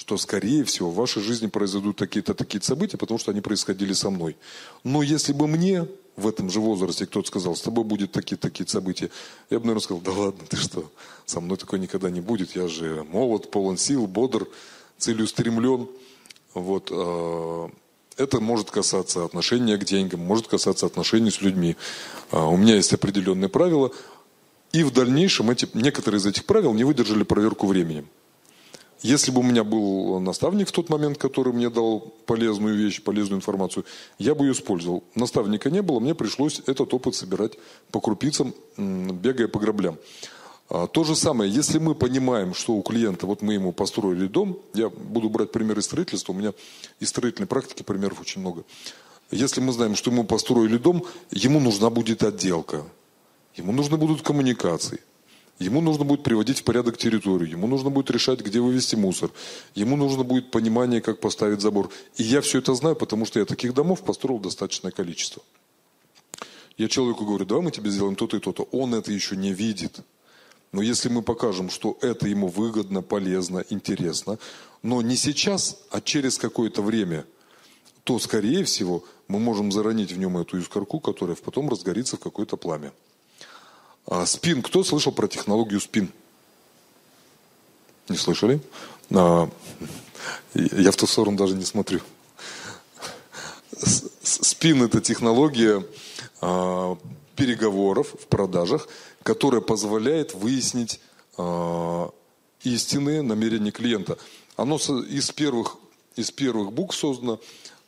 [0.01, 4.09] что, скорее всего, в вашей жизни произойдут такие-то такие события, потому что они происходили со
[4.09, 4.35] мной.
[4.83, 5.87] Но если бы мне
[6.17, 9.11] в этом же возрасте кто-то сказал, с тобой будет такие-такие события,
[9.51, 10.91] я бы, наверное, сказал, да ладно, ты что,
[11.27, 14.47] со мной такое никогда не будет, я же молод, полон сил, бодр,
[14.97, 15.87] целеустремлен.
[16.55, 17.69] Вот, а,
[18.17, 21.75] это может касаться отношения к деньгам, может касаться отношений с людьми.
[22.31, 23.91] А, у меня есть определенные правила,
[24.71, 28.07] и в дальнейшем эти, некоторые из этих правил не выдержали проверку временем.
[29.01, 33.39] Если бы у меня был наставник в тот момент, который мне дал полезную вещь, полезную
[33.39, 33.83] информацию,
[34.19, 35.03] я бы ее использовал.
[35.15, 37.53] Наставника не было, мне пришлось этот опыт собирать
[37.91, 39.97] по крупицам, бегая по граблям.
[40.69, 44.59] А, то же самое, если мы понимаем, что у клиента, вот мы ему построили дом,
[44.73, 46.53] я буду брать пример из строительства, у меня
[46.99, 48.63] из строительной практики примеров очень много.
[49.31, 52.85] Если мы знаем, что ему построили дом, ему нужна будет отделка,
[53.55, 55.01] ему нужны будут коммуникации,
[55.61, 59.29] Ему нужно будет приводить в порядок территорию, ему нужно будет решать, где вывести мусор,
[59.75, 61.91] ему нужно будет понимание, как поставить забор.
[62.17, 65.43] И я все это знаю, потому что я таких домов построил достаточное количество.
[66.77, 68.63] Я человеку говорю, давай мы тебе сделаем то-то и то-то.
[68.71, 69.99] Он это еще не видит.
[70.71, 74.39] Но если мы покажем, что это ему выгодно, полезно, интересно,
[74.81, 77.23] но не сейчас, а через какое-то время,
[78.03, 82.57] то, скорее всего, мы можем заронить в нем эту искорку, которая потом разгорится в какое-то
[82.57, 82.91] пламя.
[84.07, 84.61] А, спин.
[84.61, 86.11] Кто слышал про технологию спин?
[88.09, 88.59] Не слышали?
[89.11, 89.49] А,
[90.53, 92.01] я в ту сторону даже не смотрю.
[94.23, 95.85] Спин– это технология
[96.41, 96.97] а,
[97.35, 98.87] переговоров в продажах,
[99.23, 100.99] которая позволяет выяснить
[101.37, 102.11] а,
[102.63, 104.17] истинные намерения клиента.
[104.55, 105.77] Оно из первых,
[106.15, 107.39] из первых букв создано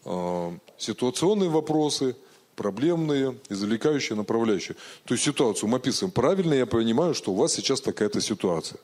[0.05, 2.15] а, ситуационные вопросы–
[2.55, 4.75] проблемные, извлекающие, направляющие.
[5.05, 6.11] То есть ситуацию мы описываем.
[6.11, 8.79] Правильно я понимаю, что у вас сейчас такая-то ситуация.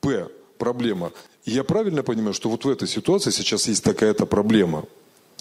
[0.00, 0.28] П.
[0.58, 1.12] Проблема.
[1.44, 4.86] Я правильно понимаю, что вот в этой ситуации сейчас есть такая-то проблема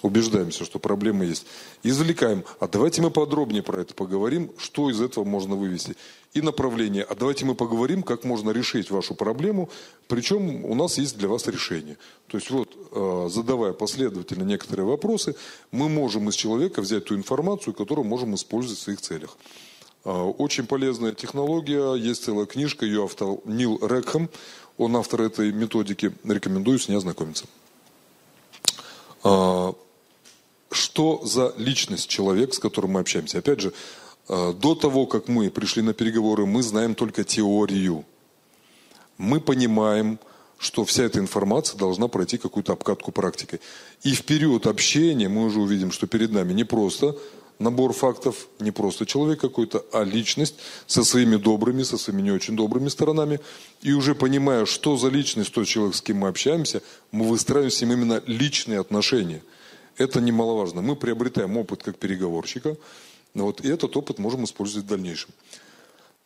[0.02, 1.46] убеждаемся, что проблемы есть.
[1.84, 5.96] Извлекаем, а давайте мы подробнее про это поговорим, что из этого можно вывести.
[6.34, 9.70] И направление, а давайте мы поговорим, как можно решить вашу проблему,
[10.08, 11.98] причем у нас есть для вас решение.
[12.28, 15.36] То есть вот, э, задавая последовательно некоторые вопросы,
[15.72, 19.38] мы можем из человека взять ту информацию, которую можем использовать в своих целях.
[20.06, 24.30] Э, очень полезная технология, есть целая книжка, ее автор Нил Рекхэм,
[24.78, 27.46] он автор этой методики, рекомендую с ней ознакомиться.
[30.72, 33.40] Что за личность человек, с которым мы общаемся.
[33.40, 33.74] Опять же,
[34.28, 38.06] э, до того, как мы пришли на переговоры, мы знаем только теорию.
[39.18, 40.20] Мы понимаем,
[40.58, 43.62] что вся эта информация должна пройти какую-то обкатку практикой.
[44.04, 47.16] И в период общения мы уже увидим, что перед нами не просто
[47.60, 52.56] набор фактов, не просто человек какой-то, а личность со своими добрыми, со своими не очень
[52.56, 53.40] добрыми сторонами.
[53.82, 57.82] И уже понимая, что за личность тот человек, с кем мы общаемся, мы выстраиваем с
[57.82, 59.42] ним именно личные отношения–
[59.98, 60.82] это немаловажно.
[60.82, 62.78] Мы приобретаем опыт как переговорщика,
[63.34, 65.30] вот, и этот опыт можем использовать в дальнейшем.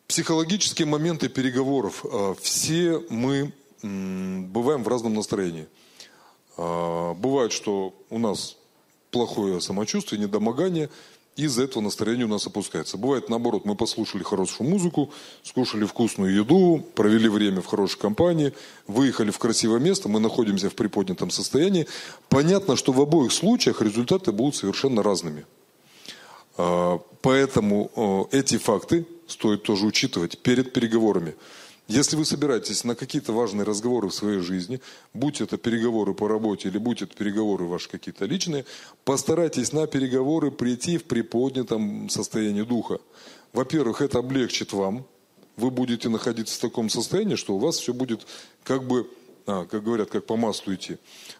[0.06, 2.04] Психологические моменты переговоров.
[2.04, 5.66] А, все мы бываем в разном настроении.
[6.56, 8.56] А, бывает, что у нас
[9.10, 10.88] плохое самочувствие, недомогание–
[11.36, 12.98] из-за этого настроение у нас опускается.
[12.98, 15.10] Бывает наоборот, мы послушали хорошую музыку,
[15.42, 18.52] скушали вкусную еду, провели время в хорошей компании,
[18.86, 21.86] выехали в красивое место, мы находимся в приподнятом состоянии.
[22.28, 25.46] Понятно, что в обоих случаях результаты будут совершенно разными.
[26.58, 31.34] А, поэтому эти факты стоит тоже учитывать перед переговорами.
[31.88, 34.80] Если вы собираетесь на какие-то важные разговоры в своей жизни,
[35.12, 38.64] будь это переговоры по работе или будь это переговоры ваши какие-то личные,
[39.04, 42.98] постарайтесь на переговоры прийти в приподнятом состоянии духа.
[43.52, 45.04] Во-первых, это облегчит вам.
[45.56, 48.26] Вы будете находиться в таком состоянии, что у вас все будет
[48.64, 49.10] как бы
[49.46, 50.98] а, как говорят, как по маслу идти.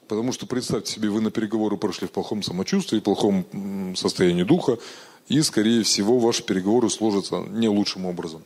[0.08, 4.78] Потому что представьте себе, вы на переговоры прошли в плохом самочувствии, в плохом состоянии духа,
[5.28, 8.42] и, скорее всего, ваши переговоры сложатся не лучшим образом.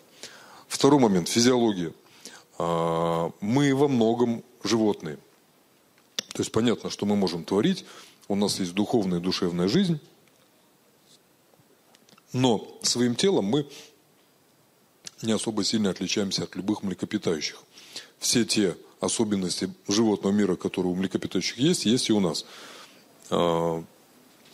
[0.68, 1.92] Второй момент– физиология.
[2.58, 5.18] А, мы во многом животные.
[6.32, 7.84] То есть понятно, что мы можем творить,
[8.28, 10.00] у нас есть духовная и душевная жизнь,
[12.32, 13.66] но своим телом мы
[15.22, 17.62] не особо сильно отличаемся от любых млекопитающих.
[18.18, 22.44] Все те особенности животного мира, которые у млекопитающих есть, есть и у нас.
[23.30, 23.82] А,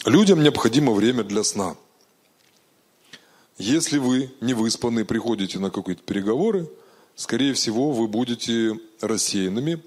[0.05, 1.77] людям необходимо время для сна.
[3.59, 6.69] Если вы не выспанные приходите на какие-то переговоры,
[7.17, 9.83] скорее всего, вы будете рассеянными,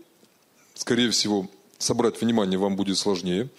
[0.76, 1.48] скорее всего,
[1.78, 3.50] собрать внимание вам будет сложнее.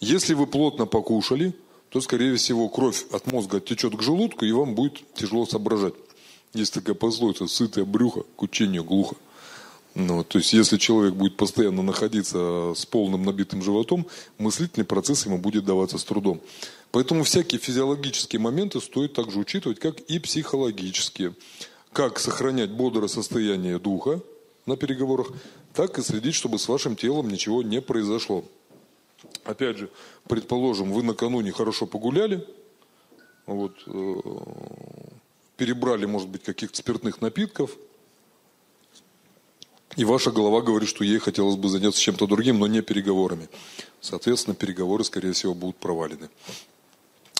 [0.00, 1.54] Если вы плотно покушали,
[1.90, 5.94] то, скорее всего, кровь от мозга течет к желудку, и вам будет тяжело соображать.
[6.52, 9.16] Есть такая пословица «сытое брюхо, к учению глухо».
[9.94, 14.06] Ну, то есть, если человек будет постоянно находиться с полным набитым животом,
[14.38, 16.40] мыслительный процесс ему будет даваться с трудом.
[16.90, 21.34] Поэтому всякие физиологические моменты стоит также учитывать, как и психологические.
[21.92, 24.20] Как сохранять бодрое состояние духа
[24.66, 25.28] на переговорах,
[25.72, 28.44] так и следить, чтобы с вашим телом ничего не произошло.
[29.44, 29.90] Опять же,
[30.28, 32.44] предположим, вы накануне хорошо погуляли,
[33.46, 34.14] вот, э,
[35.56, 37.76] перебрали, может быть, каких-то спиртных напитков–
[39.96, 43.48] и ваша голова говорит, что ей хотелось бы заняться чем-то другим, но не переговорами.
[44.00, 46.30] Соответственно, переговоры, скорее всего, будут провалены.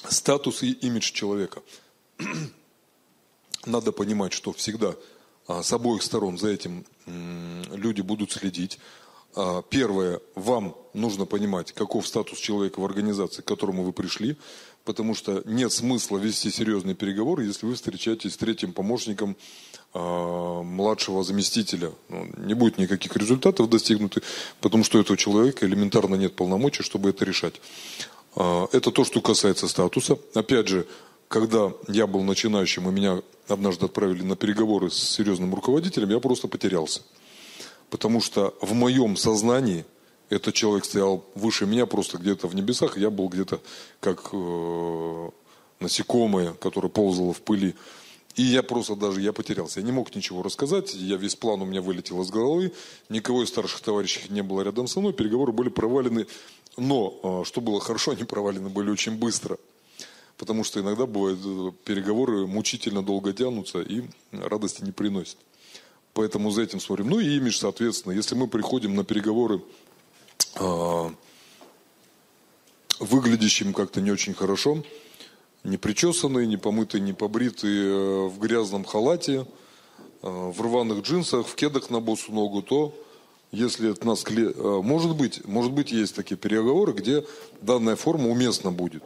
[0.09, 1.63] Статус и имидж человека.
[3.67, 4.95] Надо понимать, что всегда
[5.47, 8.79] а, с обоих сторон за этим люди будут следить.
[9.35, 14.37] А, первое, вам нужно понимать, каков статус человека в организации, к которому вы пришли,
[14.85, 19.37] потому что нет смысла вести серьезные переговоры, если вы встречаетесь с третьим помощником
[19.95, 21.93] э, младшего заместителя.
[22.09, 24.23] Ну, не будет никаких результатов достигнуты,
[24.61, 27.61] потому что этого человека элементарно нет полномочий, чтобы это решать.
[28.37, 30.19] Э, это то, что касается статуса.
[30.35, 30.87] Опять же,
[31.29, 36.47] когда я был начинающим, и меня однажды отправили на переговоры с серьезным руководителем, я просто
[36.47, 37.01] потерялся.
[37.89, 39.87] Потому что в моем сознании–
[40.31, 43.61] этот человек стоял выше меня, просто где-то в небесах, я был где-то
[44.01, 45.31] как э,
[45.81, 47.75] насекомое, которое ползало в пыли.
[48.37, 49.81] И я просто даже, я потерялся.
[49.81, 52.73] Я не мог ничего рассказать, я весь план у меня вылетел из головы,
[53.09, 56.27] никого из старших товарищей не было рядом со мной, переговоры были провалены.
[56.77, 59.59] Но, э, что было хорошо, они провалены были очень быстро.
[60.37, 64.03] Потому что иногда бывают э, переговоры мучительно долго тянутся и
[64.33, 65.37] радости не приносят.
[66.13, 67.11] Поэтому за этим смотрим.
[67.11, 68.13] Ну и имидж, соответственно.
[68.13, 69.61] Если мы приходим на переговоры
[73.01, 74.83] выглядящим как-то не очень хорошо,
[75.65, 79.47] не причесанный, не помытый, не побритый, э, в грязном халате,
[80.23, 82.95] э, в рваных джинсах, в кедах на босу ногу, то
[83.51, 84.25] если это нас...
[84.29, 87.25] Э, может быть, может быть, есть такие переговоры, где
[87.63, 89.05] данная форма уместна будет.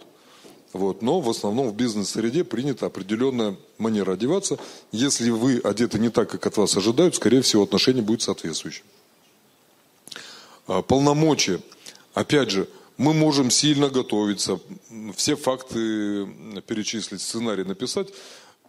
[0.72, 1.00] Вот.
[1.00, 4.58] Но в основном в бизнес-среде принята определенная манера одеваться.
[4.92, 8.84] Если вы одеты не так, как от вас ожидают, скорее всего, отношение будет соответствующим.
[10.68, 11.60] А, полномочия.
[12.12, 14.60] Опять же, мы можем сильно готовиться,
[15.16, 16.26] все факты
[16.66, 18.08] перечислить, сценарий написать,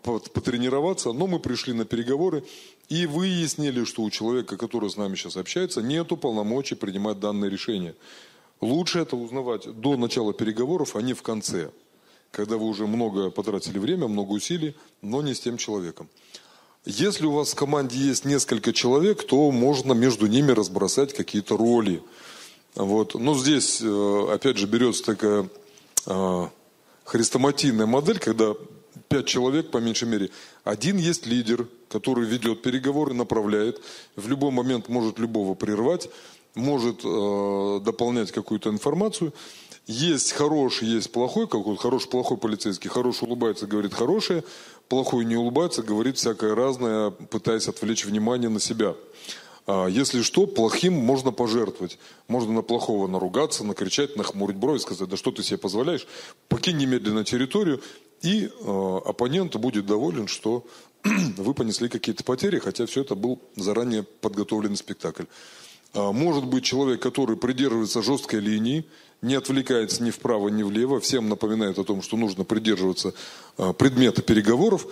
[0.01, 2.45] потренироваться, но мы пришли на переговоры
[2.87, 7.95] и выяснили, что у человека, который с нами сейчас общается, нету полномочий принимать данное решение.
[8.61, 11.69] Лучше это узнавать до начала переговоров, а не в конце,
[12.31, 16.07] когда вы уже много потратили время, много усилий, но не с тем человеком.
[16.85, 22.01] Если у вас в команде есть несколько человек, то можно между ними разбросать какие-то роли.
[22.75, 23.15] Вот.
[23.15, 25.49] Но здесь, э, опять же, берется такая
[26.05, 26.47] э,
[27.03, 28.53] хрестоматийная модель, когда
[29.09, 30.29] пять человек, по меньшей мере.
[30.63, 33.81] Один есть лидер, который ведет переговоры, направляет,
[34.15, 36.09] в любой момент может любого прервать,
[36.55, 39.33] может э, дополнять какую-то информацию.
[39.85, 42.89] Есть хороший, есть плохой, как вот хороший, плохой полицейский.
[42.89, 44.43] Хороший улыбается, говорит хорошее,
[44.89, 48.95] плохой не улыбается, говорит всякое разное, пытаясь отвлечь внимание на себя.
[49.67, 51.99] А если что, плохим можно пожертвовать.
[52.27, 56.07] Можно на плохого наругаться, накричать, нахмурить брови, сказать, да что ты себе позволяешь,
[56.47, 57.81] покинь немедленно территорию,
[58.23, 60.65] и э, оппонент будет доволен, что
[61.37, 65.25] вы понесли какие-то потери, хотя все это был заранее подготовленный спектакль.
[65.93, 68.85] А, может быть человек, который придерживается жесткой линии,
[69.21, 73.13] не отвлекается ни вправо, ни влево, всем напоминает о том, что нужно придерживаться
[73.57, 74.87] а, предмета переговоров.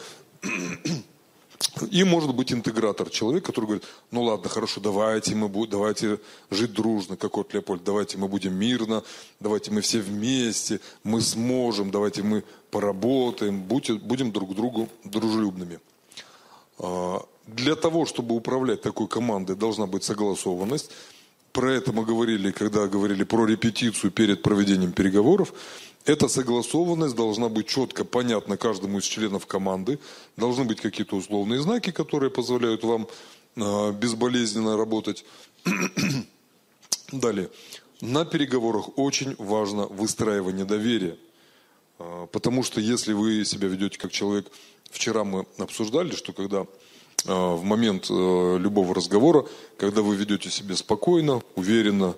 [1.91, 6.19] И может быть интегратор, человек, который говорит, ну ладно, хорошо, давайте мы будем, давайте
[6.51, 9.03] жить дружно, как от Леопольд, давайте мы будем мирно,
[9.39, 15.79] давайте мы все вместе, мы сможем, давайте мы поработаем, будем, друг другу дружелюбными.
[16.79, 20.91] А, для того, чтобы управлять такой командой, должна быть согласованность.
[21.51, 25.53] Про это мы говорили, когда говорили про репетицию перед проведением переговоров.
[26.05, 29.99] Эта согласованность должна быть четко понятна каждому из членов команды.
[30.37, 33.07] Должны быть какие-то условные знаки, которые позволяют вам
[33.55, 35.25] э, безболезненно работать.
[37.11, 37.49] Далее.
[37.99, 41.17] На переговорах очень важно выстраивание доверия.
[41.99, 44.49] Э, потому что если вы себя ведете как человек,
[44.89, 46.67] вчера мы обсуждали, что когда
[47.25, 49.45] в момент э, любого разговора,
[49.77, 52.15] когда вы ведете себя спокойно, уверенно,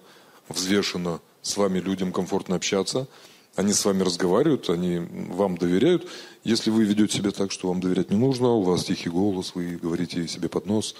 [0.49, 3.07] взвешенно, с вами людям комфортно общаться,
[3.55, 6.07] они с вами разговаривают, они вам доверяют.
[6.43, 9.77] Если вы ведете себя так, что вам доверять не нужно, у вас тихий голос, вы
[9.81, 10.95] говорите себе под нос,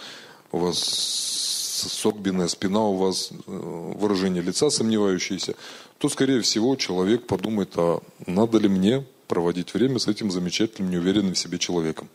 [0.52, 5.56] у вас согбенная спина, у вас э, выражение лица сомневающееся,
[5.98, 11.34] то, скорее всего, человек подумает, а надо ли мне проводить время с этим замечательным, неуверенным
[11.36, 12.10] в себе человеком.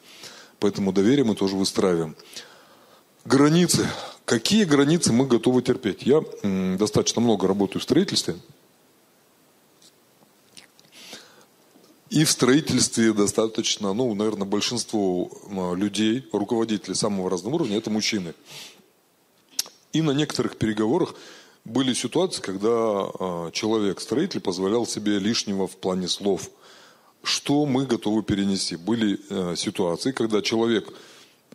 [0.61, 2.17] Поэтому доверие мы тоже выстраиваем.
[3.25, 3.89] Границы.
[4.25, 6.03] Какие границы мы готовы терпеть?
[6.03, 6.23] Я
[6.79, 8.37] достаточно много работаю в строительстве.
[12.11, 15.31] И в строительстве достаточно, ну, наверное, большинство
[15.75, 18.35] людей, руководителей самого разного уровня, это мужчины.
[19.93, 21.15] И на некоторых переговорах
[21.65, 26.51] были ситуации, когда а, человек, строитель, позволял себе лишнего в плане слов–
[27.25, 28.77] что мы готовы перенести.
[28.77, 30.93] Были э, ситуации, когда человек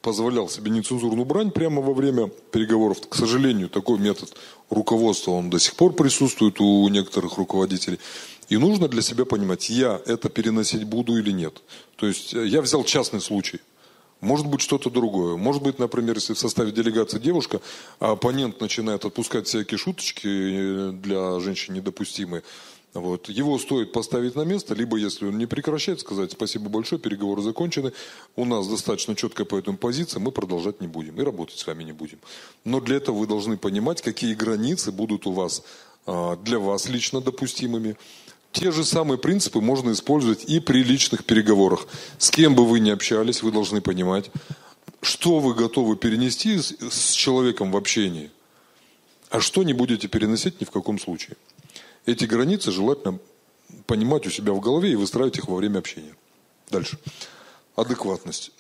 [0.02, 3.02] позволял себе нецензурную брань прямо во время переговоров.
[3.08, 4.36] К сожалению, такой метод
[4.70, 8.00] руководства, он до сих пор присутствует у некоторых руководителей.
[8.50, 11.62] И нужно для себя понимать, я это переносить буду или нет.
[11.96, 13.60] То есть э, я взял частный случай.
[14.22, 15.38] Может быть что-то другое.
[15.38, 17.62] Может быть, например, если в составе делегации девушка,
[18.00, 22.44] а оппонент начинает отпускать всякие шуточки э, для женщин недопустимые,
[22.94, 23.30] вот.
[23.30, 27.94] Его стоит поставить на место, либо если он не прекращает, сказать спасибо большое, переговоры закончены,
[28.36, 31.84] у нас достаточно четкая по этому позиция, мы продолжать не будем и работать с вами
[31.84, 32.20] не будем.
[32.66, 35.64] Но для этого вы должны понимать, какие границы будут у вас
[36.08, 37.96] а, для вас лично допустимыми.
[38.52, 41.88] Те же самые принципы можно использовать и при личных переговорах.
[42.18, 44.32] С кем бы вы ни общались, вы должны понимать,
[45.04, 48.32] что вы готовы перенести с человеком в общении,
[49.30, 51.38] а что не будете переносить ни в каком случае.
[52.10, 53.20] Эти границы желательно
[53.86, 56.16] понимать у себя в голове и выстраивать их во время общения.
[56.72, 56.98] Дальше.
[57.76, 58.52] Адекватность.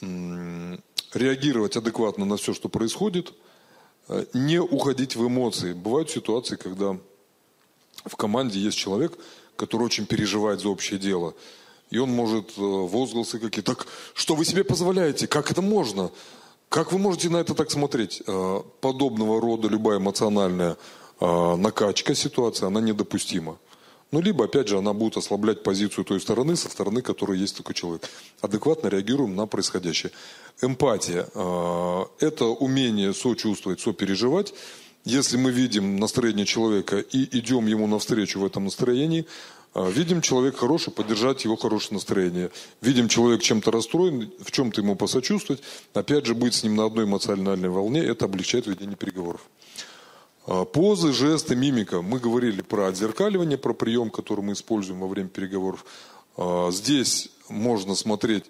[1.15, 3.33] Реагировать адекватно на все, что происходит.
[4.07, 5.73] Э, не уходить в эмоции.
[5.73, 6.95] Бывают ситуации, когда
[8.05, 9.17] в команде есть человек,
[9.55, 11.33] который очень переживает за общее дело.
[11.89, 13.73] И он может э, возгласы какие-то.
[13.73, 15.25] Так что вы себе позволяете?
[15.25, 16.11] Как это можно?
[16.69, 18.21] Как вы можете на это так смотреть?
[18.27, 20.77] Э, подобного рода любая эмоциональная
[21.19, 23.57] накачка ситуации, она недопустима.
[24.11, 27.75] Ну, либо, опять же, она будет ослаблять позицию той стороны, со стороны, которой есть такой
[27.75, 28.09] человек.
[28.41, 30.11] Адекватно реагируем на происходящее.
[30.61, 34.53] Эмпатия а,– это умение сочувствовать, сопереживать.
[35.05, 39.27] Если мы видим настроение человека и идем ему навстречу в этом настроении,
[39.75, 42.49] а, видим человек хороший, поддержать его хорошее настроение.
[42.81, 45.61] Видим человек чем-то расстроен, в чем-то ему посочувствовать.
[45.93, 49.41] Опять же, быть с ним на одной эмоциональной волне– это облегчает ведение переговоров.
[50.45, 52.01] А, позы, жесты, мимика.
[52.01, 55.85] Мы говорили про отзеркаливание, про прием, который мы используем во время переговоров.
[56.37, 58.45] А, здесь можно смотреть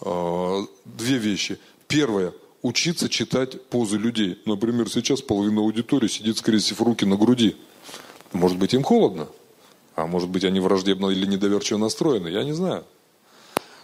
[0.00, 1.58] а, две вещи.
[1.86, 2.32] Первое–
[2.62, 4.40] учиться читать позы людей.
[4.46, 7.56] Например, сейчас половина аудитории сидит, скрестив руки на груди.
[8.32, 9.28] Может быть, им холодно,
[9.94, 12.84] а может быть, они враждебно или недоверчиво настроены, я не знаю.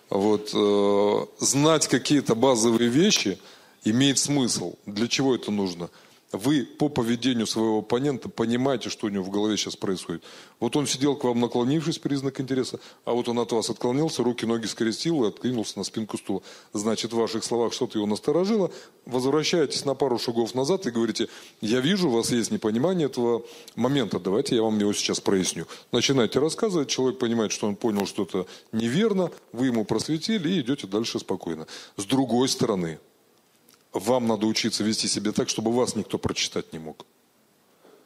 [0.09, 3.39] Вот, э, знать какие-то базовые вещи
[3.85, 4.75] имеет смысл.
[4.87, 5.89] Для чего это нужно?–
[6.33, 10.23] вы по поведению своего оппонента понимаете, что у него в голове сейчас происходит.
[10.61, 14.47] Вот он сидел к вам наклонившись, признак интереса, а вот он от вас отклонился, руки,
[14.47, 16.43] ноги скрестил и откинулся на спинку стула.
[16.73, 18.71] Значит, в ваших словах что-то его насторожило.
[19.07, 21.29] Возвращаетесь на пару шагов назад и говорите,
[21.61, 23.43] я вижу, у вас есть непонимание этого
[23.75, 25.67] момента, давайте я вам его сейчас проясню.
[25.91, 31.19] Начинаете рассказывать, человек понимает, что он понял что-то неверно, вы ему просветили и идете дальше
[31.19, 31.67] спокойно.
[31.97, 33.01] С другой стороны,
[33.93, 37.05] вам надо учиться вести себя так, чтобы вас никто прочитать не мог.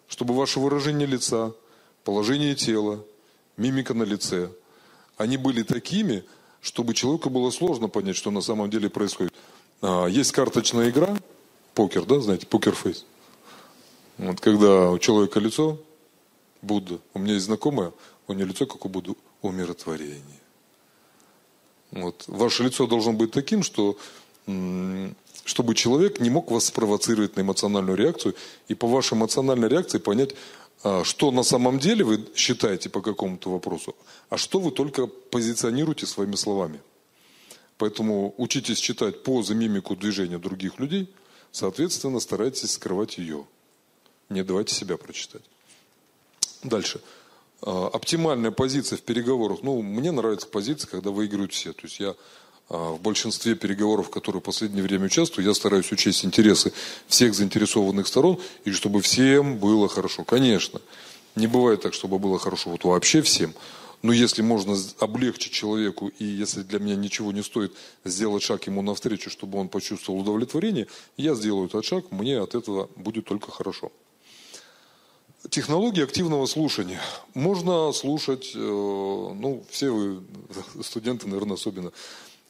[0.08, 1.52] Чтобы ваше выражение лица,
[2.04, 3.04] положение тела,
[3.56, 4.50] мимика на лице,
[5.16, 6.24] они были такими,
[6.60, 9.34] чтобы человеку было сложно понять, что на самом деле происходит.
[9.80, 11.16] А, есть карточная игра,
[11.74, 13.04] покер, да, знаете, покерфейс.
[14.18, 15.78] Вот когда у человека лицо,
[16.62, 17.92] Будда, у меня есть знакомая,
[18.26, 20.40] у нее лицо, как у Будды, умиротворение.
[21.90, 22.24] Вот.
[22.26, 23.98] Ваше лицо должно быть таким, что
[25.44, 28.34] чтобы человек не мог вас спровоцировать на эмоциональную реакцию
[28.68, 30.34] и по вашей эмоциональной реакции понять,
[30.82, 33.94] а, что на самом деле вы считаете по какому-то вопросу,
[34.30, 36.80] а что вы только позиционируете своими словами.
[37.76, 41.12] Поэтому учитесь читать позы, мимику, движения других людей,
[41.52, 43.46] соответственно, старайтесь скрывать ее.
[44.30, 45.42] Не давайте себя прочитать.
[46.62, 47.00] Дальше.
[47.60, 49.62] А, оптимальная позиция в переговорах.
[49.62, 51.72] Ну, мне нравится позиция, когда выигрывают все.
[51.72, 52.14] То есть я
[52.68, 56.72] в большинстве переговоров, которые в последнее время участвую, я стараюсь учесть интересы
[57.06, 60.24] всех заинтересованных сторон, и чтобы всем было хорошо.
[60.24, 60.80] Конечно,
[61.36, 63.54] не бывает так, чтобы было хорошо вот вообще всем,
[64.04, 67.72] но если можно облегчить человеку, и если для меня ничего не стоит
[68.04, 72.90] сделать шаг ему навстречу, чтобы он почувствовал удовлетворение, я сделаю этот шаг, мне от этого
[72.96, 73.90] будет только хорошо.
[75.48, 77.00] Технологии активного слушания.
[77.32, 80.22] Можно слушать, э, ну, все вы,
[80.82, 81.90] студенты, наверное, особенно,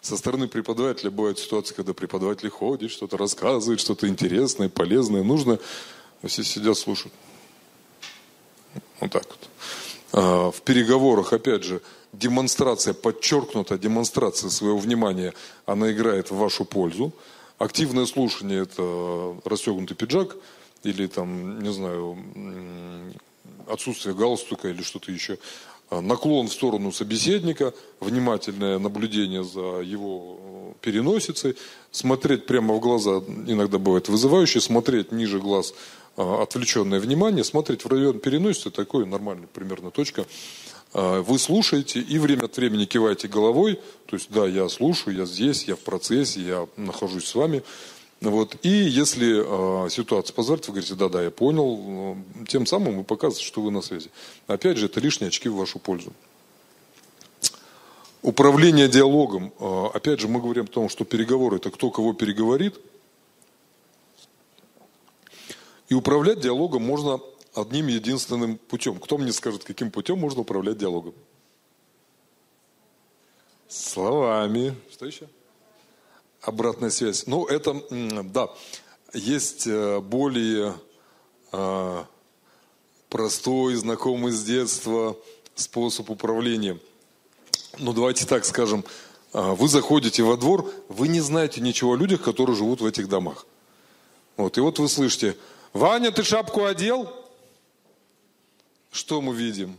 [0.04, 5.58] со стороны преподавателя бывают ситуации, когда преподаватель ходит, что-то рассказывает, что-то интересное, полезное, нужно.
[6.24, 7.12] Все сидят, слушают.
[9.00, 9.48] Вот так вот.
[10.12, 11.80] А, в переговорах, опять же,
[12.12, 15.34] демонстрация, подчеркнутая демонстрация своего внимания,
[15.66, 17.12] она играет в вашу пользу.
[17.58, 20.36] Активное слушание– это расстегнутый пиджак–
[20.84, 22.16] или там, не знаю,
[23.66, 25.38] отсутствие галстука или что-то еще, а,
[25.90, 31.56] наклон в сторону собеседника, внимательное наблюдение за его э, переносицей,
[31.90, 35.74] смотреть прямо в глаза иногда бывает вызывающе, смотреть ниже глаз
[36.16, 40.26] а, отвлеченное внимание, смотреть в район переносицы, такой нормальная примерно точка.
[40.92, 45.64] Вы слушаете и время от времени киваете головой, то есть да, я слушаю, я здесь,
[45.64, 47.64] я в процессе, я нахожусь с вами,
[48.20, 48.56] вот.
[48.62, 52.16] И если э, ситуация позволит, вы говорите, да-да, я понял,
[52.48, 54.10] тем самым вы показываете, что вы на связи.
[54.46, 56.12] Опять же, это лишние очки в вашу пользу.
[58.22, 59.52] Управление диалогом.
[59.60, 62.80] Э, опять же, мы говорим о том, что переговоры– это кто кого переговорит.
[65.90, 67.20] И управлять диалогом можно
[67.54, 68.98] одним единственным путем.
[68.98, 71.14] Кто мне скажет, каким путем можно управлять диалогом?
[73.68, 74.74] Словами.
[74.90, 75.28] Что еще?
[76.44, 77.26] Обратная связь.
[77.26, 78.50] Ну, это, да,
[79.12, 80.74] есть э, более
[81.52, 82.06] а,
[83.08, 85.16] простой, знакомый с детства
[85.54, 86.78] способ управления.
[87.78, 88.84] Ну, давайте так скажем,
[89.32, 93.08] а, вы заходите во двор, вы не знаете ничего о людях, которые живут в этих
[93.08, 93.46] домах.
[94.36, 95.36] Вот, и вот вы слышите,
[95.72, 97.08] Ваня, ты шапку одел?
[98.90, 99.76] Что мы видим?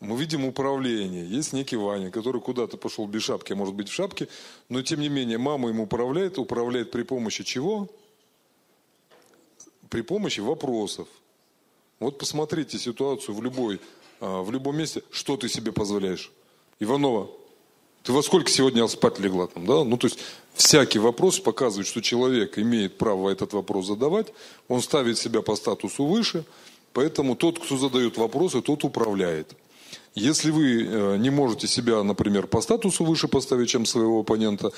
[0.00, 1.26] Мы видим управление.
[1.26, 4.28] Есть некий Ваня, который куда-то пошел без шапки, может быть в шапке,
[4.70, 7.86] но тем не менее мама ему управляет, управляет при помощи чего?
[9.90, 11.06] При помощи вопросов.
[11.98, 13.78] Вот посмотрите ситуацию в, любой,
[14.20, 16.32] а, в любом месте, что ты себе позволяешь.
[16.78, 17.30] Иванова,
[18.02, 19.84] ты во сколько сегодня спать легла там, да?
[19.84, 20.18] Ну, то есть,
[20.54, 24.32] всякий вопрос показывает, что человек имеет право этот вопрос задавать,
[24.66, 26.46] он ставит себя по статусу выше,
[26.94, 29.54] поэтому тот, кто задает вопросы, тот управляет.
[30.14, 34.72] Если вы э, не можете себя, например, по статусу выше поставить, чем своего оппонента,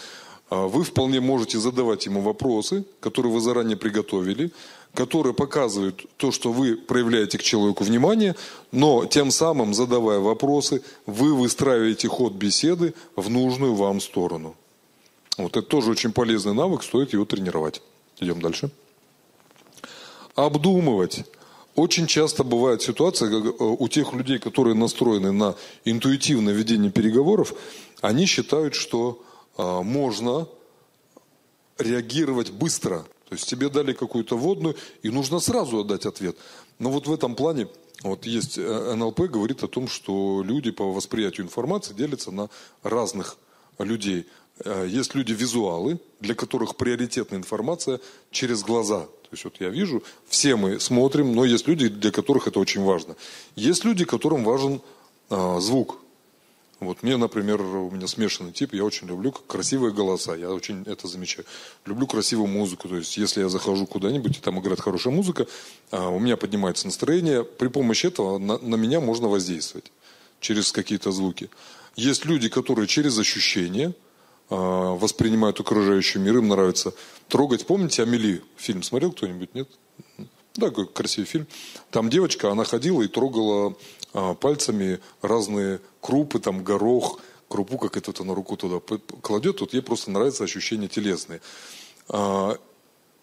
[0.53, 4.53] а, вы вполне можете задавать ему вопросы, которые вы заранее приготовили,
[4.93, 8.37] которые показывают то, что вы проявляете к человеку внимание,
[8.71, 14.55] но тем самым, задавая вопросы, вы выстраиваете ход беседы в нужную вам сторону.
[15.39, 17.81] Вот это тоже очень полезный навык, стоит его тренировать.
[18.21, 18.71] Идем дальше.
[20.35, 21.25] Обдумывать.
[21.75, 27.55] Очень часто бывает ситуация как э, у тех людей, которые настроены на интуитивное ведение переговоров,
[28.03, 29.23] они считают, что
[29.57, 30.49] а, можно
[31.79, 33.05] реагировать быстро.
[33.29, 36.37] То есть тебе дали какую-то водную, и нужно сразу отдать ответ.
[36.79, 37.69] Но вот в этом плане,
[38.03, 42.51] вот есть э, НЛП, говорит о том, что люди по восприятию информации делятся на
[42.83, 43.39] разных
[43.79, 44.27] людей.
[44.65, 48.01] Э, есть люди-визуалы, для которых приоритетная информация
[48.31, 49.07] через глаза.
[49.33, 52.83] То есть вот я вижу, все мы смотрим, но есть люди, для которых это очень
[52.83, 53.17] важно.
[53.57, 54.83] Есть люди, которым важен
[55.31, 55.97] а, звук.
[56.81, 61.09] Вот мне, например, у меня смешанный тип, я очень люблю красивые голоса, я очень это
[61.09, 61.47] замечаю.
[61.87, 65.47] Люблю красивую музыку, то есть если я захожу куда-нибудь, и там играет хорошая музыка,
[65.91, 69.91] а, у меня поднимается настроение, при помощи этого на, на меня можно воздействовать
[70.41, 71.49] через какие-то звуки.
[71.97, 73.95] Есть люди, которые через ощущения–
[74.55, 76.93] воспринимают окружающий мир, им нравится
[77.29, 77.67] трогать.
[77.67, 79.69] Помните Амели фильм смотрел кто-нибудь, нет?
[80.55, 81.47] Да, какой красивый фильм.
[81.91, 83.75] Там девочка, она ходила и трогала
[84.13, 88.81] а, пальцами разные крупы, там горох, крупу, как это на руку туда
[89.23, 91.41] кладет, вот ей просто нравятся ощущения телесные.
[92.09, 92.59] А,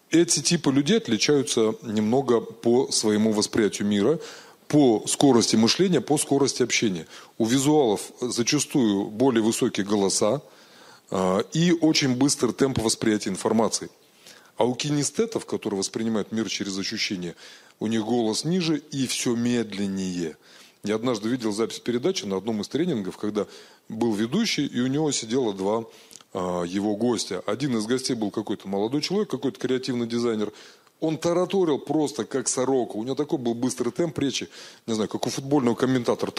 [0.09, 4.19] эти типы людей отличаются немного по своему восприятию мира,
[4.67, 7.05] по скорости мышления, по скорости общения.
[7.37, 10.41] У визуалов зачастую более высокие голоса, а,
[11.53, 13.89] и очень быстрый темп восприятия информации.
[14.57, 17.35] А у кинестетов, которые воспринимают мир через ощущения,
[17.79, 20.37] у них голос ниже и все медленнее.
[20.83, 23.47] Я однажды видел запись передачи на одном из тренингов, когда
[23.87, 25.85] был ведущий, и у него сидело два
[26.33, 27.41] а, его гостя.
[27.45, 30.53] Один из гостей был какой-то молодой человек, какой-то креативный дизайнер.
[30.99, 32.97] Он тараторил просто как сорока.
[32.97, 34.49] У него такой был быстрый темп речи,
[34.85, 36.31] не знаю, как у футбольного комментатора.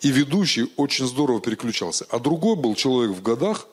[0.00, 2.06] И ведущий очень здорово переключался.
[2.10, 3.66] А другой был человек в годах,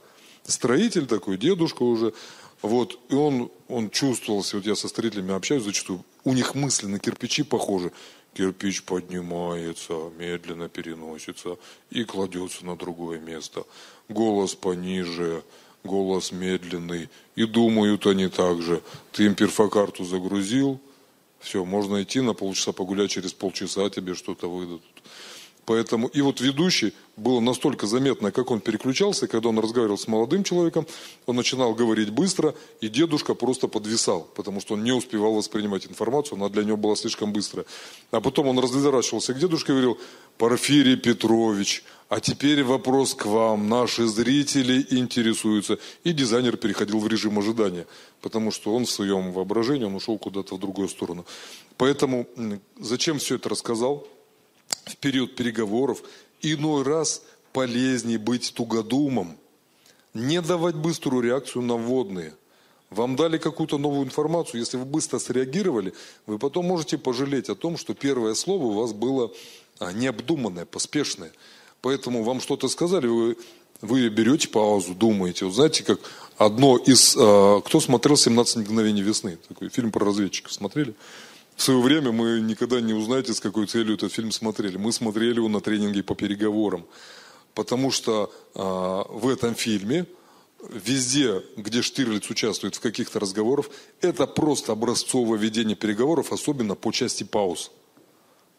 [0.43, 2.13] строитель такой, дедушка уже.
[2.61, 6.99] Вот, и он, он чувствовался, вот я со строителями общаюсь зачастую, у них мысли на
[6.99, 7.91] кирпичи похожи.
[8.33, 11.57] Кирпич поднимается, медленно переносится
[11.89, 13.63] и кладется на другое место.
[14.09, 15.43] Голос пониже,
[15.85, 17.09] голос медленный.
[17.35, 18.81] И думают они так же.
[19.11, 20.79] Ты им перфокарту загрузил,
[21.39, 24.81] все, можно идти на полчаса погулять, через полчаса тебе что-то выдадут.
[25.65, 30.43] Поэтому, и вот ведущий, было настолько заметно, как он переключался, когда он разговаривал с молодым
[30.43, 30.85] человеком,
[31.25, 36.37] он начинал говорить быстро, и дедушка просто подвисал, потому что он не успевал воспринимать информацию,
[36.37, 37.65] она для него была слишком быстрая.
[38.11, 39.97] А потом он разворачивался к дедушке и говорил,
[40.37, 45.79] Порфирий Петрович, а теперь вопрос к вам, наши зрители интересуются.
[46.03, 47.87] И дизайнер переходил в режим ожидания,
[48.21, 51.25] потому что он в своем воображении, он ушел куда-то в другую сторону.
[51.77, 52.27] Поэтому
[52.79, 54.07] зачем все это рассказал?
[54.85, 56.03] в период переговоров,
[56.41, 59.37] иной раз полезнее быть тугодумом,
[60.13, 62.33] не давать быструю реакцию на вводные.
[62.89, 65.93] Вам дали какую-то новую информацию, если вы быстро среагировали,
[66.27, 69.33] вы потом можете пожалеть о том, что первое слово у вас было
[69.79, 71.31] а, необдуманное, поспешное.
[71.85, 73.37] Поэтому вам что-то сказали, вы,
[73.81, 75.45] вы берете паузу, думаете.
[75.45, 75.99] Вот знаете, как
[76.35, 77.15] одно из...
[77.15, 79.37] А, кто смотрел «17 мгновений весны»?
[79.47, 80.95] Такой фильм про разведчиков смотрели?
[81.55, 84.77] В свое время мы никогда не узнаете, с какой целью этот фильм смотрели.
[84.77, 86.87] Мы смотрели его на тренинге по переговорам.
[87.53, 90.07] Потому что э, в этом фильме
[90.67, 93.67] везде, где Штирлиц участвует в каких-то разговорах,
[94.01, 97.69] это просто образцовое ведение переговоров, особенно по части пауз.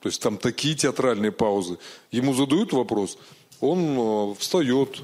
[0.07, 1.79] То есть там такие театральные паузы.
[2.13, 3.19] Ему задают вопрос,
[3.61, 5.01] он э, встает,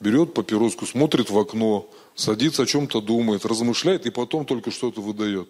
[0.00, 5.48] берет папироску, смотрит в окно, садится, о чем-то думает, размышляет и потом только что-то выдает.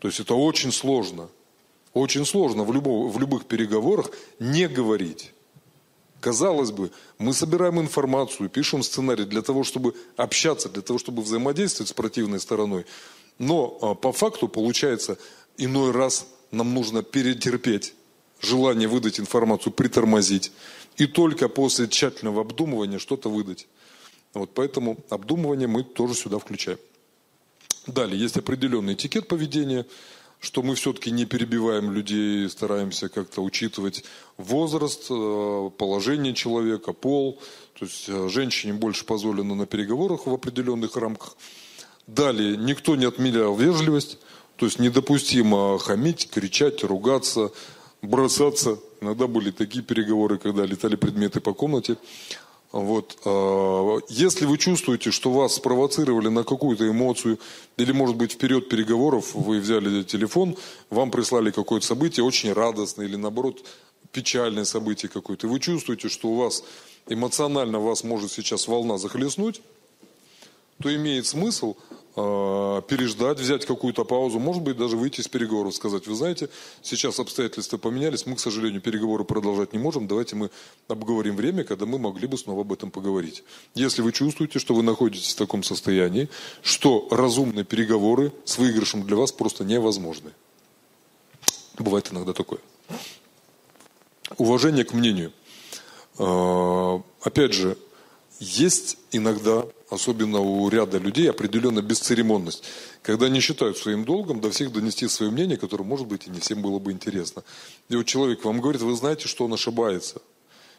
[0.00, 1.30] То есть это очень сложно.
[1.94, 5.32] Очень сложно в, любом, в любых переговорах не говорить.
[6.20, 11.88] Казалось бы, мы собираем информацию, пишем сценарий для того, чтобы общаться, для того, чтобы взаимодействовать
[11.88, 12.84] с противной стороной.
[13.38, 15.16] Но а, по факту получается,
[15.56, 17.94] иной раз нам нужно перетерпеть
[18.40, 20.52] желание выдать информацию, притормозить.
[20.96, 23.66] И только после тщательного обдумывания что-то выдать.
[24.32, 26.78] Вот поэтому обдумывание мы тоже сюда включаем.
[27.86, 29.86] Далее, есть определенный этикет поведения,
[30.40, 34.04] что мы все-таки не перебиваем людей, стараемся как-то учитывать
[34.36, 37.40] возраст, э, положение человека, пол.
[37.78, 41.36] То есть э, женщине больше позволено на переговорах в определенных рамках.
[42.06, 44.18] Далее, никто не отменял вежливость,
[44.56, 47.50] то есть недопустимо хамить, кричать, ругаться,
[48.02, 48.78] бросаться.
[49.00, 51.96] Иногда были такие переговоры, когда летали предметы по комнате.
[52.72, 53.18] Вот.
[53.24, 57.38] А, если вы чувствуете, что вас спровоцировали на какую-то эмоцию,
[57.76, 60.56] или, может быть, в период переговоров вы взяли телефон,
[60.90, 63.64] вам прислали какое-то событие очень радостное, или, наоборот,
[64.10, 66.64] печальное событие какое-то, и вы чувствуете, что у вас
[67.08, 69.60] эмоционально вас может сейчас волна захлестнуть,
[70.82, 71.76] то имеет смысл
[72.14, 76.48] переждать, взять какую-то паузу, может быть, даже выйти из переговоров, сказать, вы знаете,
[76.80, 80.50] сейчас обстоятельства поменялись, мы, к сожалению, переговоры продолжать не можем, давайте мы
[80.86, 83.42] обговорим время, когда мы могли бы снова об этом поговорить.
[83.74, 86.28] Если вы чувствуете, что вы находитесь в таком состоянии,
[86.62, 90.30] что разумные переговоры с выигрышем для вас просто невозможны.
[91.78, 92.60] Бывает иногда такое.
[94.38, 95.32] Уважение к мнению.
[96.18, 97.76] Э, опять же,
[98.44, 102.64] есть иногда особенно у ряда людей, определенная бесцеремонность,
[103.02, 106.40] когда они считают своим долгом до всех донести свое мнение, которое, может быть, и не
[106.40, 107.42] всем было бы интересно.
[107.88, 110.20] И вот человек вам говорит, вы знаете, что он ошибается.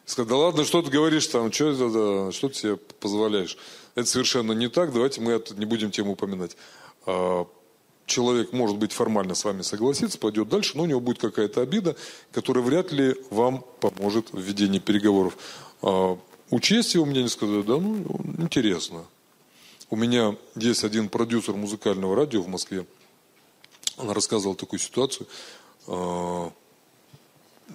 [0.05, 3.57] И сказать, да ладно, что ты говоришь там, что, да, что ты себе позволяешь?
[3.95, 6.55] Это совершенно не так, давайте мы это не будем тему упоминать.
[7.05, 7.47] А,
[8.05, 11.95] человек, может быть, формально с вами согласится, пойдет дальше, но у него будет какая-то обида,
[12.31, 15.37] которая вряд ли вам поможет в ведении переговоров.
[16.51, 18.05] Учесть его мнение сказать, да, ну,
[18.37, 19.05] интересно.
[19.89, 22.85] У меня есть один продюсер музыкального радио в Москве.
[23.97, 25.27] Она рассказывала такую ситуацию.
[25.87, 26.51] А,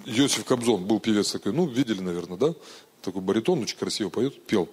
[0.05, 2.53] Йосиф Кобзон был певец такой, ну, видели, наверное, да?
[3.01, 4.69] Такой баритон, очень красиво поет, пел.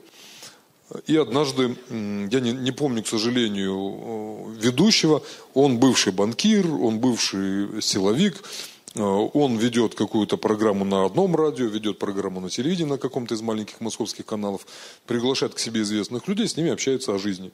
[1.07, 5.23] И однажды, я не, не помню, к сожалению, ведущего,
[5.55, 11.99] он бывший банкир, он бывший силовик, Э, он ведет какую-то программу на одном радио, ведет
[11.99, 14.67] программу на телевидении на каком-то из маленьких московских каналов,
[15.07, 17.53] приглашает к себе известных людей, с ними общается о жизни.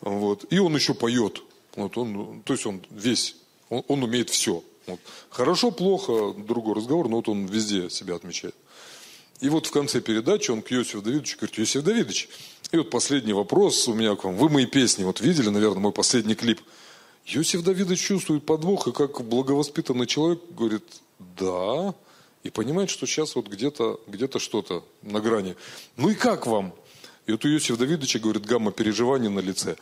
[0.00, 0.44] Вот.
[0.50, 1.42] И он еще поет.
[1.76, 3.36] Вот он, то есть он весь,
[3.68, 4.62] он, он умеет все.
[4.86, 5.00] Вот.
[5.30, 8.54] Хорошо, плохо, другой разговор, но вот он везде себя отмечает.
[9.40, 12.28] И вот в конце передачи он к Иосифу Давидовичу говорит, Иосиф Давидович,
[12.72, 14.36] и вот последний вопрос у меня к вам.
[14.36, 16.60] Вы мои песни вот видели, наверное, мой последний клип.
[17.30, 20.84] Иосиф Давидович чувствует подвох, и как благовоспитанный человек говорит,
[21.18, 21.94] да,
[22.42, 25.54] и понимает, что сейчас вот где-то где что-то на грани.
[25.96, 26.72] Ну и как вам?
[27.26, 29.76] И вот у Иосифа Давидовича, говорит, гамма переживаний на лице.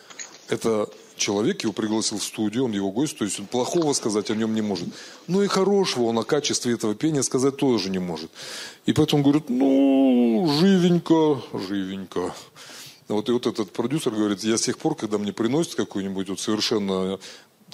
[0.49, 4.34] Это человек его пригласил в студию, он его гость, то есть он плохого сказать о
[4.34, 4.88] нем не может.
[5.28, 8.30] Ну и хорошего он о качестве этого пения сказать тоже не может.
[8.86, 12.34] И поэтому говорит, ну, живенько, живенько.
[13.09, 16.40] Вот и вот этот продюсер говорит, я с тех пор, когда мне приносят какую-нибудь вот
[16.40, 17.18] совершенно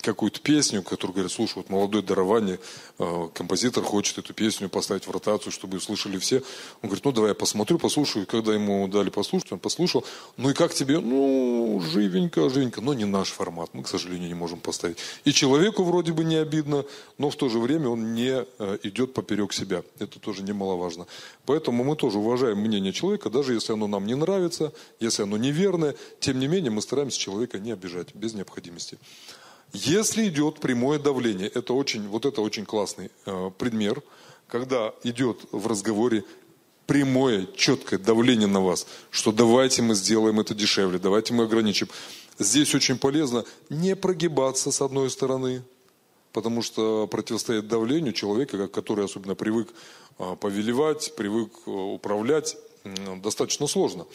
[0.01, 2.59] какую-то песню, которую говорят, слушай, вот молодое дарование,
[2.99, 6.39] э, композитор хочет эту песню поставить в ротацию, чтобы ее слышали все.
[6.81, 8.27] Он говорит, ну давай я посмотрю, послушаю.
[8.27, 10.05] Когда ему дали послушать, он послушал.
[10.37, 10.99] Ну и как тебе?
[10.99, 13.71] Ну, живенько, живенько, но не наш формат.
[13.75, 14.97] Мы, к сожалению, не можем поставить.
[15.25, 16.85] И человеку вроде бы не обидно,
[17.19, 19.83] но в то же время он не э, идет поперек себя.
[19.99, 21.07] Это тоже немаловажно.
[21.45, 25.95] Поэтому мы тоже уважаем мнение человека, даже если оно нам не нравится, если оно неверное,
[26.21, 28.99] тем не менее мы стараемся человека не обижать без необходимости.
[29.73, 34.03] Если идет прямое давление, это очень, вот это очень классный э, пример,
[34.47, 36.25] когда идет в разговоре
[36.87, 41.89] прямое, четкое давление на вас, что давайте мы сделаем это дешевле, давайте мы ограничим.
[42.39, 45.63] Здесь очень полезно не прогибаться с одной стороны,
[46.35, 49.69] потому что противостоять давлению человека, который особенно привык
[50.19, 52.59] э, повелевать, привык э, управлять,
[53.23, 54.07] достаточно сложно.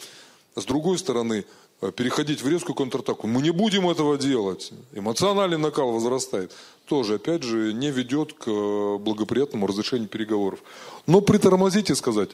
[0.54, 1.44] С другой стороны,
[1.80, 3.26] переходить в резкую контратаку.
[3.26, 4.72] Мы не будем этого делать.
[4.92, 6.52] Эмоциональный накал возрастает.
[6.86, 10.60] Тоже, опять же, не ведет к э, благоприятному разрешению переговоров.
[11.06, 12.30] Но притормозить и сказать,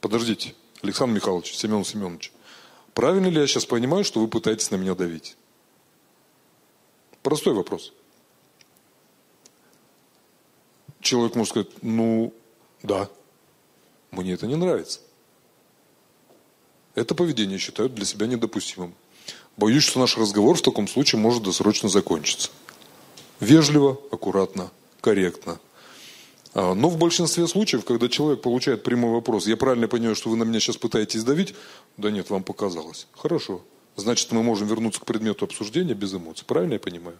[0.00, 2.32] подождите, Александр Михайлович, Семен Семенович,
[2.94, 5.36] правильно ли я сейчас понимаю, что вы пытаетесь на меня давить?
[7.22, 7.92] Простой вопрос.
[11.00, 12.34] Человек может сказать, ну,
[12.82, 13.08] да,
[14.10, 15.00] мне это не нравится.
[16.94, 18.94] Это поведение считают для себя недопустимым.
[19.56, 22.50] Боюсь, что наш разговор в таком случае может досрочно закончиться.
[23.38, 24.70] Вежливо, аккуратно,
[25.00, 25.60] корректно.
[26.52, 30.36] А, но в большинстве случаев, когда человек получает прямой вопрос, я правильно понимаю, что вы
[30.36, 31.54] на меня сейчас пытаетесь давить?
[31.96, 33.06] Да нет, вам показалось.
[33.12, 33.62] Хорошо.
[33.96, 36.44] Значит, мы можем вернуться к предмету обсуждения без эмоций.
[36.46, 37.18] Правильно я понимаю?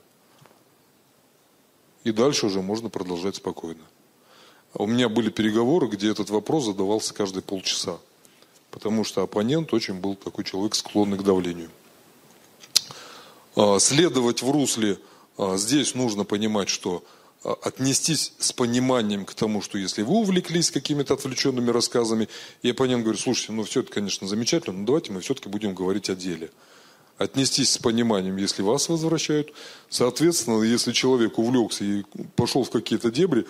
[2.04, 3.82] И дальше уже можно продолжать спокойно.
[4.74, 7.98] У меня были переговоры, где этот вопрос задавался каждые полчаса
[8.70, 11.70] потому что оппонент очень был такой человек, склонный к давлению.
[13.56, 14.98] А, следовать в русле
[15.36, 17.04] а, здесь нужно понимать, что
[17.42, 22.28] а, отнестись с пониманием к тому, что если вы увлеклись какими-то отвлеченными рассказами,
[22.62, 26.10] и оппонент говорит, слушайте, ну все это, конечно, замечательно, но давайте мы все-таки будем говорить
[26.10, 26.50] о деле.
[27.18, 29.52] Отнестись с пониманием, если вас возвращают.
[29.90, 32.04] Соответственно, если человек увлекся и
[32.34, 33.46] пошел в какие-то дебри,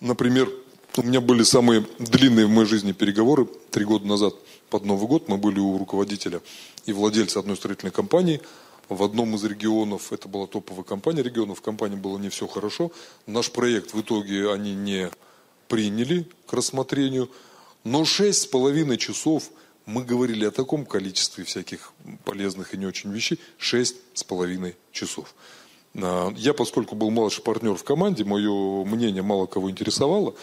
[0.00, 0.50] например,
[0.96, 4.34] у меня были самые длинные в моей жизни переговоры три года назад
[4.70, 5.28] под Новый год.
[5.28, 6.40] Мы были у руководителя
[6.86, 8.40] и владельца одной строительной компании
[8.88, 10.12] в одном из регионов.
[10.12, 11.58] Это была топовая компания регионов.
[11.58, 12.90] В компании было не все хорошо.
[13.26, 15.10] Наш проект в итоге они не
[15.68, 17.30] приняли к рассмотрению.
[17.84, 19.50] Но шесть с половиной часов
[19.86, 21.92] мы говорили о таком количестве всяких
[22.24, 23.38] полезных и не очень вещей.
[23.56, 25.34] Шесть с половиной часов.
[25.94, 30.34] А, я, поскольку был младший партнер в команде, мое мнение мало кого интересовало.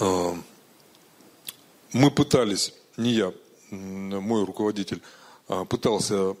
[0.00, 0.36] А,
[1.92, 3.32] мы пытались, не я,
[3.70, 5.02] мой руководитель,
[5.48, 6.36] а, пытался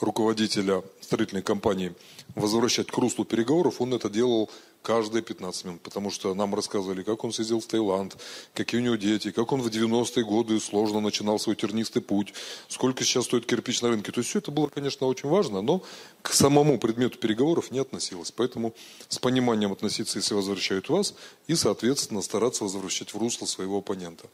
[0.00, 1.94] руководителя строительной компании
[2.34, 4.50] возвращать к руслу переговоров, он это делал
[4.82, 8.16] каждые 15 минут, потому что нам рассказывали, как он съездил в Таиланд,
[8.54, 12.32] какие у него дети, как он в 90-е годы сложно начинал свой тернистый путь,
[12.68, 14.12] сколько сейчас стоит кирпич на рынке.
[14.12, 15.82] То есть все это было, конечно, очень важно, но
[16.22, 18.30] к самому предмету переговоров не относилось.
[18.30, 18.74] Поэтому
[19.08, 21.14] с пониманием относиться, если возвращают вас,
[21.48, 24.26] и, соответственно, стараться возвращать в русло своего оппонента.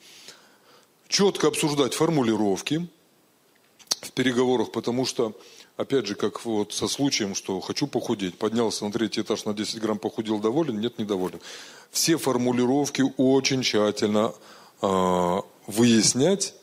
[1.08, 2.86] Четко обсуждать формулировки
[4.00, 5.34] в переговорах, потому что
[5.76, 9.80] опять же, как вот со случаем, что хочу похудеть, поднялся на третий этаж на 10
[9.80, 10.80] грамм, похудел, доволен?
[10.80, 11.40] Нет, недоволен.
[11.90, 14.34] Все формулировки очень тщательно
[14.82, 16.54] э, выяснять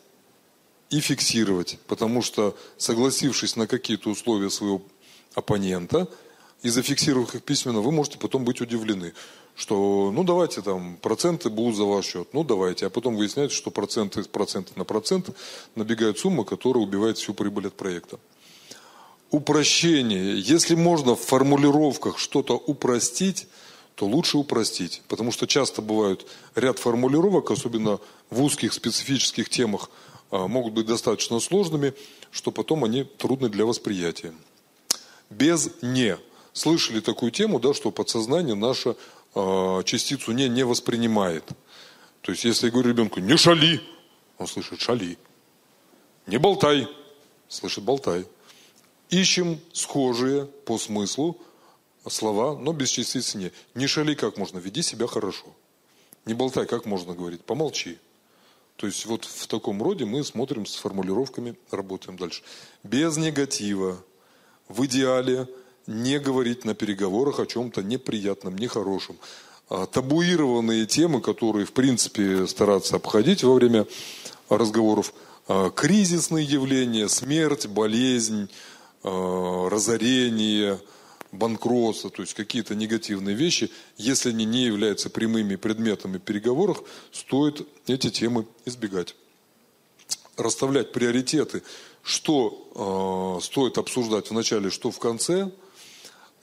[0.89, 4.81] и фиксировать, потому что, согласившись на какие-то условия своего
[5.35, 6.07] оппонента
[6.63, 9.13] и зафиксировав их письменно, вы можете потом быть удивлены,
[9.55, 13.71] что, ну, давайте там, проценты будут за ваш счет, ну, давайте, а потом выясняется, что
[13.71, 15.29] проценты, проценты на процент
[15.75, 18.19] набегает сумма, которая убивает всю прибыль от проекта
[19.31, 20.39] упрощение.
[20.39, 23.47] Если можно в формулировках что-то упростить,
[23.95, 25.01] то лучше упростить.
[25.07, 29.89] Потому что часто бывают ряд формулировок, особенно в узких специфических темах,
[30.29, 31.93] а, могут быть достаточно сложными,
[32.31, 34.33] что потом они трудны для восприятия.
[35.29, 36.17] Без «не».
[36.53, 38.97] слышали такую тему, да, что подсознание наше
[39.35, 41.45] э, частицу не, не воспринимает.
[42.21, 43.81] То есть, если я говорю ребенку, не шали,
[44.37, 45.17] он слышит шали.
[46.27, 46.87] Не болтай,
[47.47, 48.25] слышит болтай.
[49.11, 51.37] Ищем схожие по смыслу
[52.07, 53.51] слова, но без частицы не.
[53.75, 55.45] Не шали как можно, веди себя хорошо.
[56.25, 57.99] Не болтай, как можно говорить, помолчи.
[58.77, 62.41] То есть вот в таком роде мы смотрим с формулировками, работаем дальше.
[62.83, 64.01] Без негатива,
[64.69, 65.47] в идеале
[65.87, 69.17] не говорить на переговорах о чем-то неприятном, нехорошем.
[69.69, 73.85] А табуированные темы, которые, в принципе, стараться обходить во время
[74.47, 75.13] разговоров,
[75.47, 78.49] а, кризисные явления, смерть, болезнь,
[79.03, 80.79] разорение,
[81.31, 88.09] банкротство, то есть какие-то негативные вещи, если они не являются прямыми предметами переговоров, стоит эти
[88.09, 89.15] темы избегать.
[90.37, 91.63] Расставлять приоритеты,
[92.03, 95.51] что э, стоит обсуждать в начале, что в конце,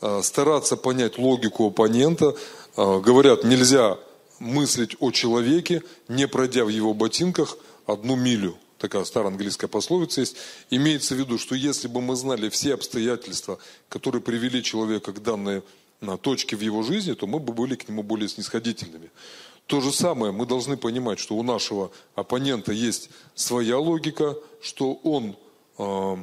[0.00, 2.34] э, стараться понять логику оппонента.
[2.76, 3.98] Э, говорят, нельзя
[4.38, 10.37] мыслить о человеке, не пройдя в его ботинках одну милю– такая старая английская пословица есть,
[10.70, 13.59] имеется в виду, что если бы мы знали все обстоятельства,
[13.89, 15.62] которые привели человека к данной
[16.22, 19.11] точке в его жизни, то мы бы были к нему более снисходительными.
[19.66, 25.37] То же самое мы должны понимать, что у нашего оппонента есть своя логика, что он
[25.76, 26.16] э,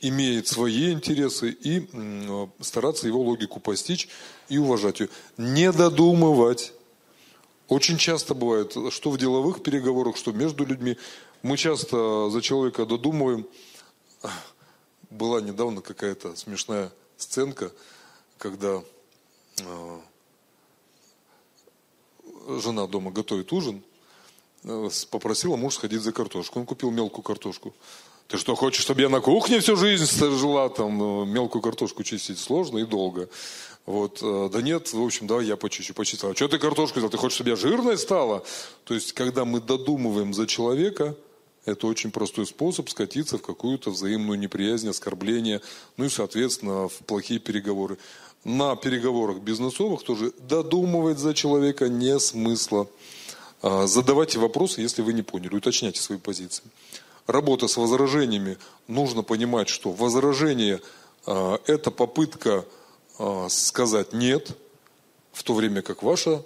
[0.00, 4.08] имеет свои интересы и э, стараться его логику постичь
[4.50, 5.08] и уважать ее.
[5.38, 6.74] Не додумывать.
[7.68, 10.98] Очень часто бывает, что в деловых переговорах, что между людьми,
[11.44, 13.46] мы часто за человека додумываем.
[15.10, 17.70] Была недавно какая-то смешная сценка,
[18.38, 18.82] когда
[19.58, 20.00] э,
[22.60, 23.82] жена дома готовит ужин,
[24.64, 26.60] э, попросила муж сходить за картошку.
[26.60, 27.74] Он купил мелкую картошку.
[28.26, 32.38] Ты что, хочешь, чтобы я на кухне всю жизнь жила, там, э, мелкую картошку чистить
[32.38, 33.28] сложно и долго.
[33.84, 36.30] Вот, да нет, в общем, да, я почищу, почистила.
[36.30, 37.10] А что ты картошку взял?
[37.10, 38.42] Ты хочешь, чтобы я жирной стала?
[38.84, 41.14] То есть, когда мы додумываем за человека,
[41.64, 45.60] это очень простой способ скатиться в какую-то взаимную неприязнь, оскорбление,
[45.96, 47.98] ну и, соответственно, в плохие переговоры.
[48.44, 52.86] На переговорах бизнесовых тоже додумывать за человека не смысла.
[53.62, 56.62] А, задавайте вопросы, если вы не поняли, уточняйте свои позиции.
[57.26, 58.58] Работа с возражениями.
[58.86, 60.82] Нужно понимать, что возражение
[61.24, 62.66] а,– это попытка
[63.18, 64.50] а, сказать «нет»,
[65.32, 66.42] в то время как ваша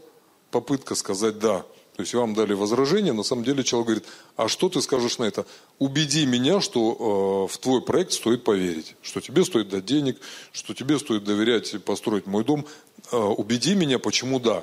[0.53, 1.67] попытка сказать «да».
[1.99, 5.25] То есть вам дали возражение, на самом деле человек говорит, а что ты скажешь на
[5.25, 5.45] это?
[5.81, 10.17] Убеди меня, что э, в твой проект стоит поверить, что тебе стоит дать денег,
[10.53, 12.65] что тебе стоит доверять построить мой дом.
[13.11, 14.63] Э, убеди меня, почему да.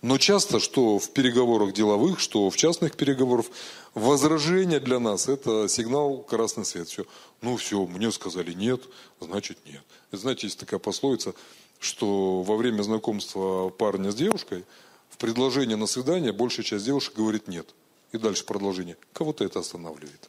[0.00, 3.44] Но часто, что в переговорах деловых, что в частных переговорах,
[3.92, 6.88] возражение для нас– это сигнал красный свет.
[6.88, 7.04] Все.
[7.42, 8.80] Ну все, мне сказали нет,
[9.20, 9.82] значит нет.
[10.12, 11.34] И знаете, есть такая пословица,
[11.78, 14.64] что во время знакомства парня с девушкой–
[15.14, 17.72] в предложении на свидание большая часть девушек говорит нет.
[18.10, 18.96] И дальше продолжение.
[19.12, 20.28] Кого-то это останавливает.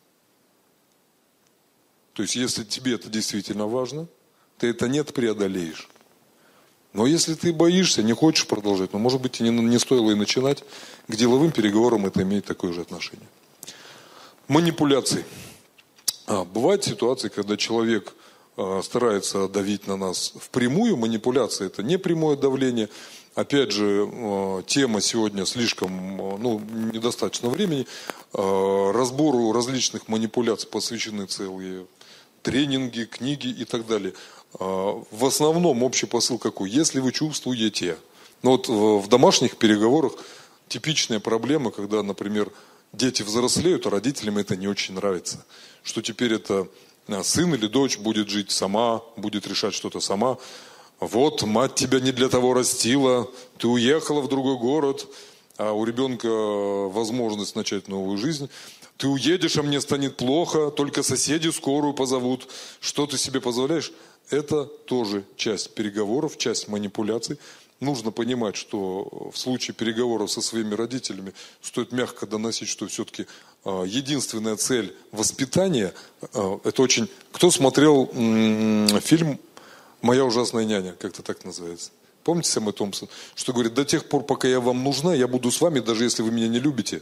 [2.13, 4.07] То есть, если тебе это действительно важно,
[4.59, 5.89] ты это нет преодолеешь.
[6.93, 10.15] Но если ты боишься, не хочешь продолжать, ну, может быть, и не, не стоило и
[10.15, 10.63] начинать,
[11.07, 13.27] к деловым переговорам это имеет такое же отношение.
[14.47, 15.25] Манипуляции.
[16.27, 18.13] А, бывают ситуации, когда человек
[18.55, 20.95] а, старается давить на нас впрямую.
[20.95, 22.89] Манипуляция– это не прямое давление,
[23.35, 26.61] Опять же, э, тема сегодня слишком, э, ну,
[26.93, 27.85] недостаточно времени.
[28.33, 31.85] Э, разбору различных манипуляций посвящены целые
[32.43, 34.13] тренинги, книги и так далее.
[34.57, 36.69] В основном общий посыл какой?
[36.69, 37.97] Если вы чувствуете,
[38.41, 40.13] ну вот в домашних переговорах
[40.69, 42.51] типичная проблема, когда, например,
[42.93, 45.43] дети взрослеют, а родителям это не очень нравится.
[45.83, 46.69] Что теперь это
[47.23, 50.37] сын или дочь будет жить сама, будет решать что-то сама.
[50.99, 55.07] Вот, мать тебя не для того растила, ты уехала в другой город,
[55.57, 58.49] а у ребенка возможность начать новую жизнь.
[58.97, 62.47] Ты уедешь, а мне станет плохо, только соседи скорую позовут.
[62.79, 63.91] Что ты себе позволяешь?
[64.29, 67.37] Это тоже часть переговоров, часть манипуляций.
[67.81, 73.27] Нужно понимать, что в случае переговоров со своими родителями стоит мягко доносить, что все-таки
[73.65, 75.93] а, единственная цель воспитания,
[76.33, 77.09] а, это очень...
[77.33, 78.05] Кто смотрел
[79.01, 79.39] фильм
[80.05, 81.89] Моя ужасная няня, как-то так называется.
[82.23, 83.09] Помните Сэма Томпсон?
[83.33, 86.21] Что говорит, до тех пор, пока я вам нужна, я буду с вами, даже если
[86.21, 87.01] вы меня не любите.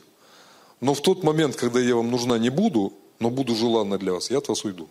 [0.79, 4.31] Но в тот момент, когда я вам нужна не буду, но буду желанна для вас,
[4.31, 4.87] я от вас уйду.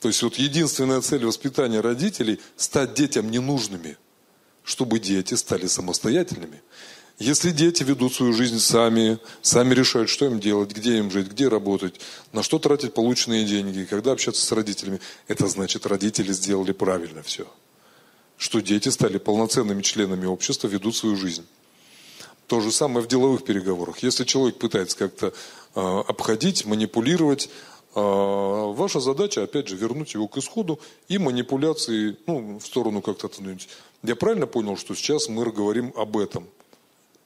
[0.00, 3.96] То есть вот единственная цель воспитания родителей– стать детям ненужными,
[4.62, 6.62] чтобы дети стали самостоятельными.
[7.18, 11.48] Если дети ведут свою жизнь сами, сами решают, что им делать, где им жить, где
[11.48, 11.98] работать,
[12.32, 17.46] на что тратить полученные деньги, когда общаться с родителями, это значит, родители сделали правильно все.
[18.36, 21.46] что дети стали полноценными членами общества, ведут свою жизнь.
[22.48, 24.02] То же самое в деловых переговорах.
[24.02, 25.32] Если человек пытается как-то
[25.74, 27.48] э, обходить, манипулировать,
[27.94, 33.30] э, ваша задача, опять же, вернуть его к исходу и манипуляции ну, в сторону как-то.
[34.02, 36.46] Я правильно понял, что сейчас мы говорим об этом?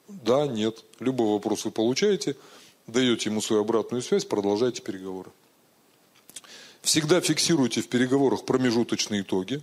[0.07, 0.83] Да, нет.
[0.99, 2.35] Любой вопрос вы получаете,
[2.87, 5.31] даете ему свою обратную связь, продолжайте переговоры.
[6.81, 9.61] Всегда фиксируйте в переговорах промежуточные итоги.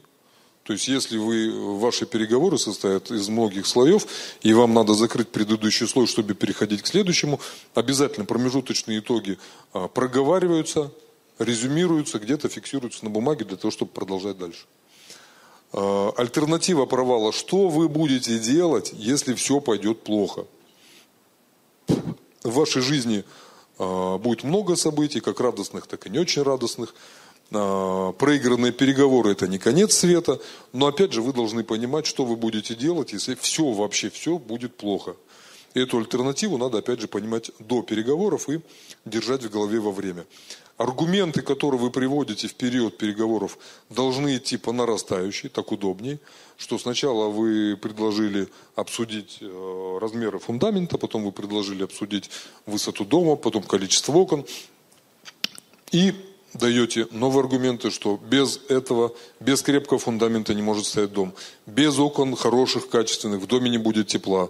[0.63, 4.07] То есть, если вы, ваши переговоры состоят из многих слоев,
[4.43, 7.41] и вам надо закрыть предыдущий слой, чтобы переходить к следующему,
[7.75, 9.39] обязательно промежуточные итоги
[9.73, 10.93] а, проговариваются,
[11.39, 14.67] резюмируются, где-то фиксируются на бумаге для того, чтобы продолжать дальше.
[15.73, 17.33] А, альтернатива провала.
[17.33, 20.47] Что вы будете делать, если все пойдет плохо?
[21.87, 23.25] В вашей жизни
[23.79, 26.95] а, будет много событий, как радостных, так и не очень радостных.
[27.51, 30.41] А, проигранные переговоры– это не конец света,
[30.73, 34.77] но опять же вы должны понимать, что вы будете делать, если все, вообще все будет
[34.77, 35.17] плохо.
[35.75, 38.61] Эту альтернативу надо опять же понимать до переговоров и
[39.05, 40.25] держать в голове во время.
[40.79, 43.59] Аргументы, которые вы приводите в период переговоров,
[43.91, 46.21] должны идти по нарастающей, так удобнее,
[46.57, 52.31] что сначала вы предложили обсудить э, размеры фундамента, потом вы предложили обсудить
[52.65, 54.47] высоту дома, потом количество окон.
[55.91, 56.15] И
[56.55, 61.35] даете новые аргументы, что без этого, без крепкого фундамента не может стоять дом.
[61.67, 64.49] Без окон хороших, качественных, в доме не будет тепла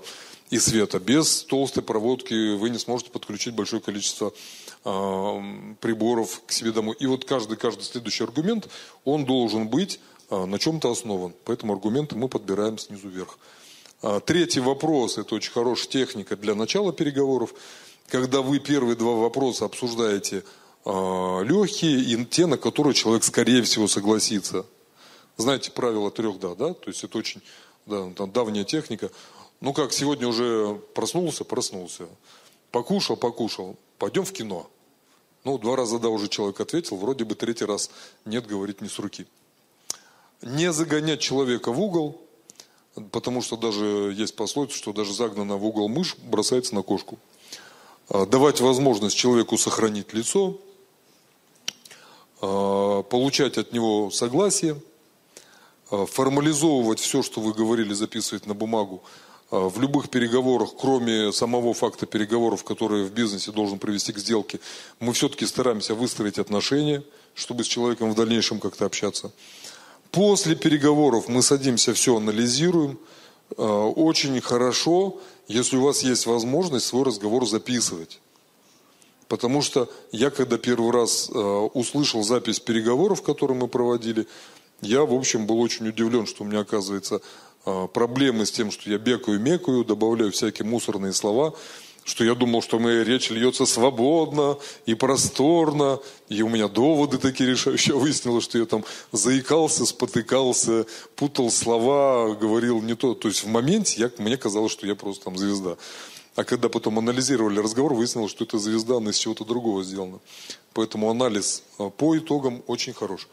[0.51, 0.99] и света.
[0.99, 4.33] Без толстой проводки вы не сможете подключить большое количество
[4.83, 6.97] приборов к себе домой.
[6.99, 8.69] И вот каждый, каждый следующий аргумент,
[9.05, 10.01] он должен быть
[10.31, 11.35] э, на чем-то основан.
[11.45, 13.39] Поэтому аргументы мы подбираем снизу вверх.
[14.03, 17.55] Э, третий вопрос, это очень хорошая техника для начала переговоров.
[18.09, 20.43] Когда вы первые два вопроса обсуждаете
[20.87, 24.65] легкие и те, на которые человек скорее всего согласится.
[25.37, 26.73] Знаете правило трех да, да?
[26.73, 27.43] То есть это очень
[27.85, 29.11] да, давняя техника.
[29.61, 32.07] Ну как, сегодня уже проснулся, проснулся.
[32.71, 33.77] Покушал, покушал.
[33.99, 34.71] Пойдем в кино.
[35.45, 37.91] Ну, два раза да уже человек ответил, вроде бы третий раз
[38.25, 39.27] нет, говорить не с руки.
[40.43, 42.21] Не загонять человека в угол,
[43.11, 47.19] потому что даже есть пословица, что даже загнанная в угол мышь бросается на кошку.
[48.09, 50.59] А, давать возможность человеку сохранить лицо,
[52.41, 54.81] а, получать от него согласие,
[55.91, 59.03] а, формализовывать все, что вы говорили, записывать на бумагу,
[59.51, 64.61] в любых переговорах, кроме самого факта переговоров, которые в бизнесе должен привести к сделке,
[65.01, 67.03] мы все-таки стараемся выстроить отношения,
[67.35, 69.33] чтобы с человеком в дальнейшем как-то общаться.
[70.11, 72.99] После переговоров мы садимся, все анализируем.
[73.57, 78.21] А, очень хорошо, если у вас есть возможность свой разговор записывать.
[79.29, 84.27] Потому что я, когда первый раз а, услышал запись переговоров, которые мы проводили,
[84.81, 87.21] я, в общем, был очень удивлен, что у меня, оказывается,
[87.65, 91.55] проблемы с тем, что я бекаю, мекаю, добавляю всякие мусорные слова,
[92.09, 96.01] что я думал, что моя речь льется свободно и просторно,
[96.31, 97.95] и у меня доводы такие решающие.
[97.95, 100.87] Я выяснилось, что я там заикался, спотыкался,
[101.17, 103.15] путал слова, говорил не то.
[103.15, 105.77] То есть в моменте я, мне казалось, что я просто там звезда.
[106.35, 110.21] А когда потом анализировали разговор, выяснилось, что это звезда, она из чего-то другого сделана.
[110.73, 113.29] Поэтому анализ а, по итогам очень хорош.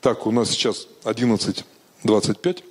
[0.00, 2.64] Так, у нас сейчас 11.25.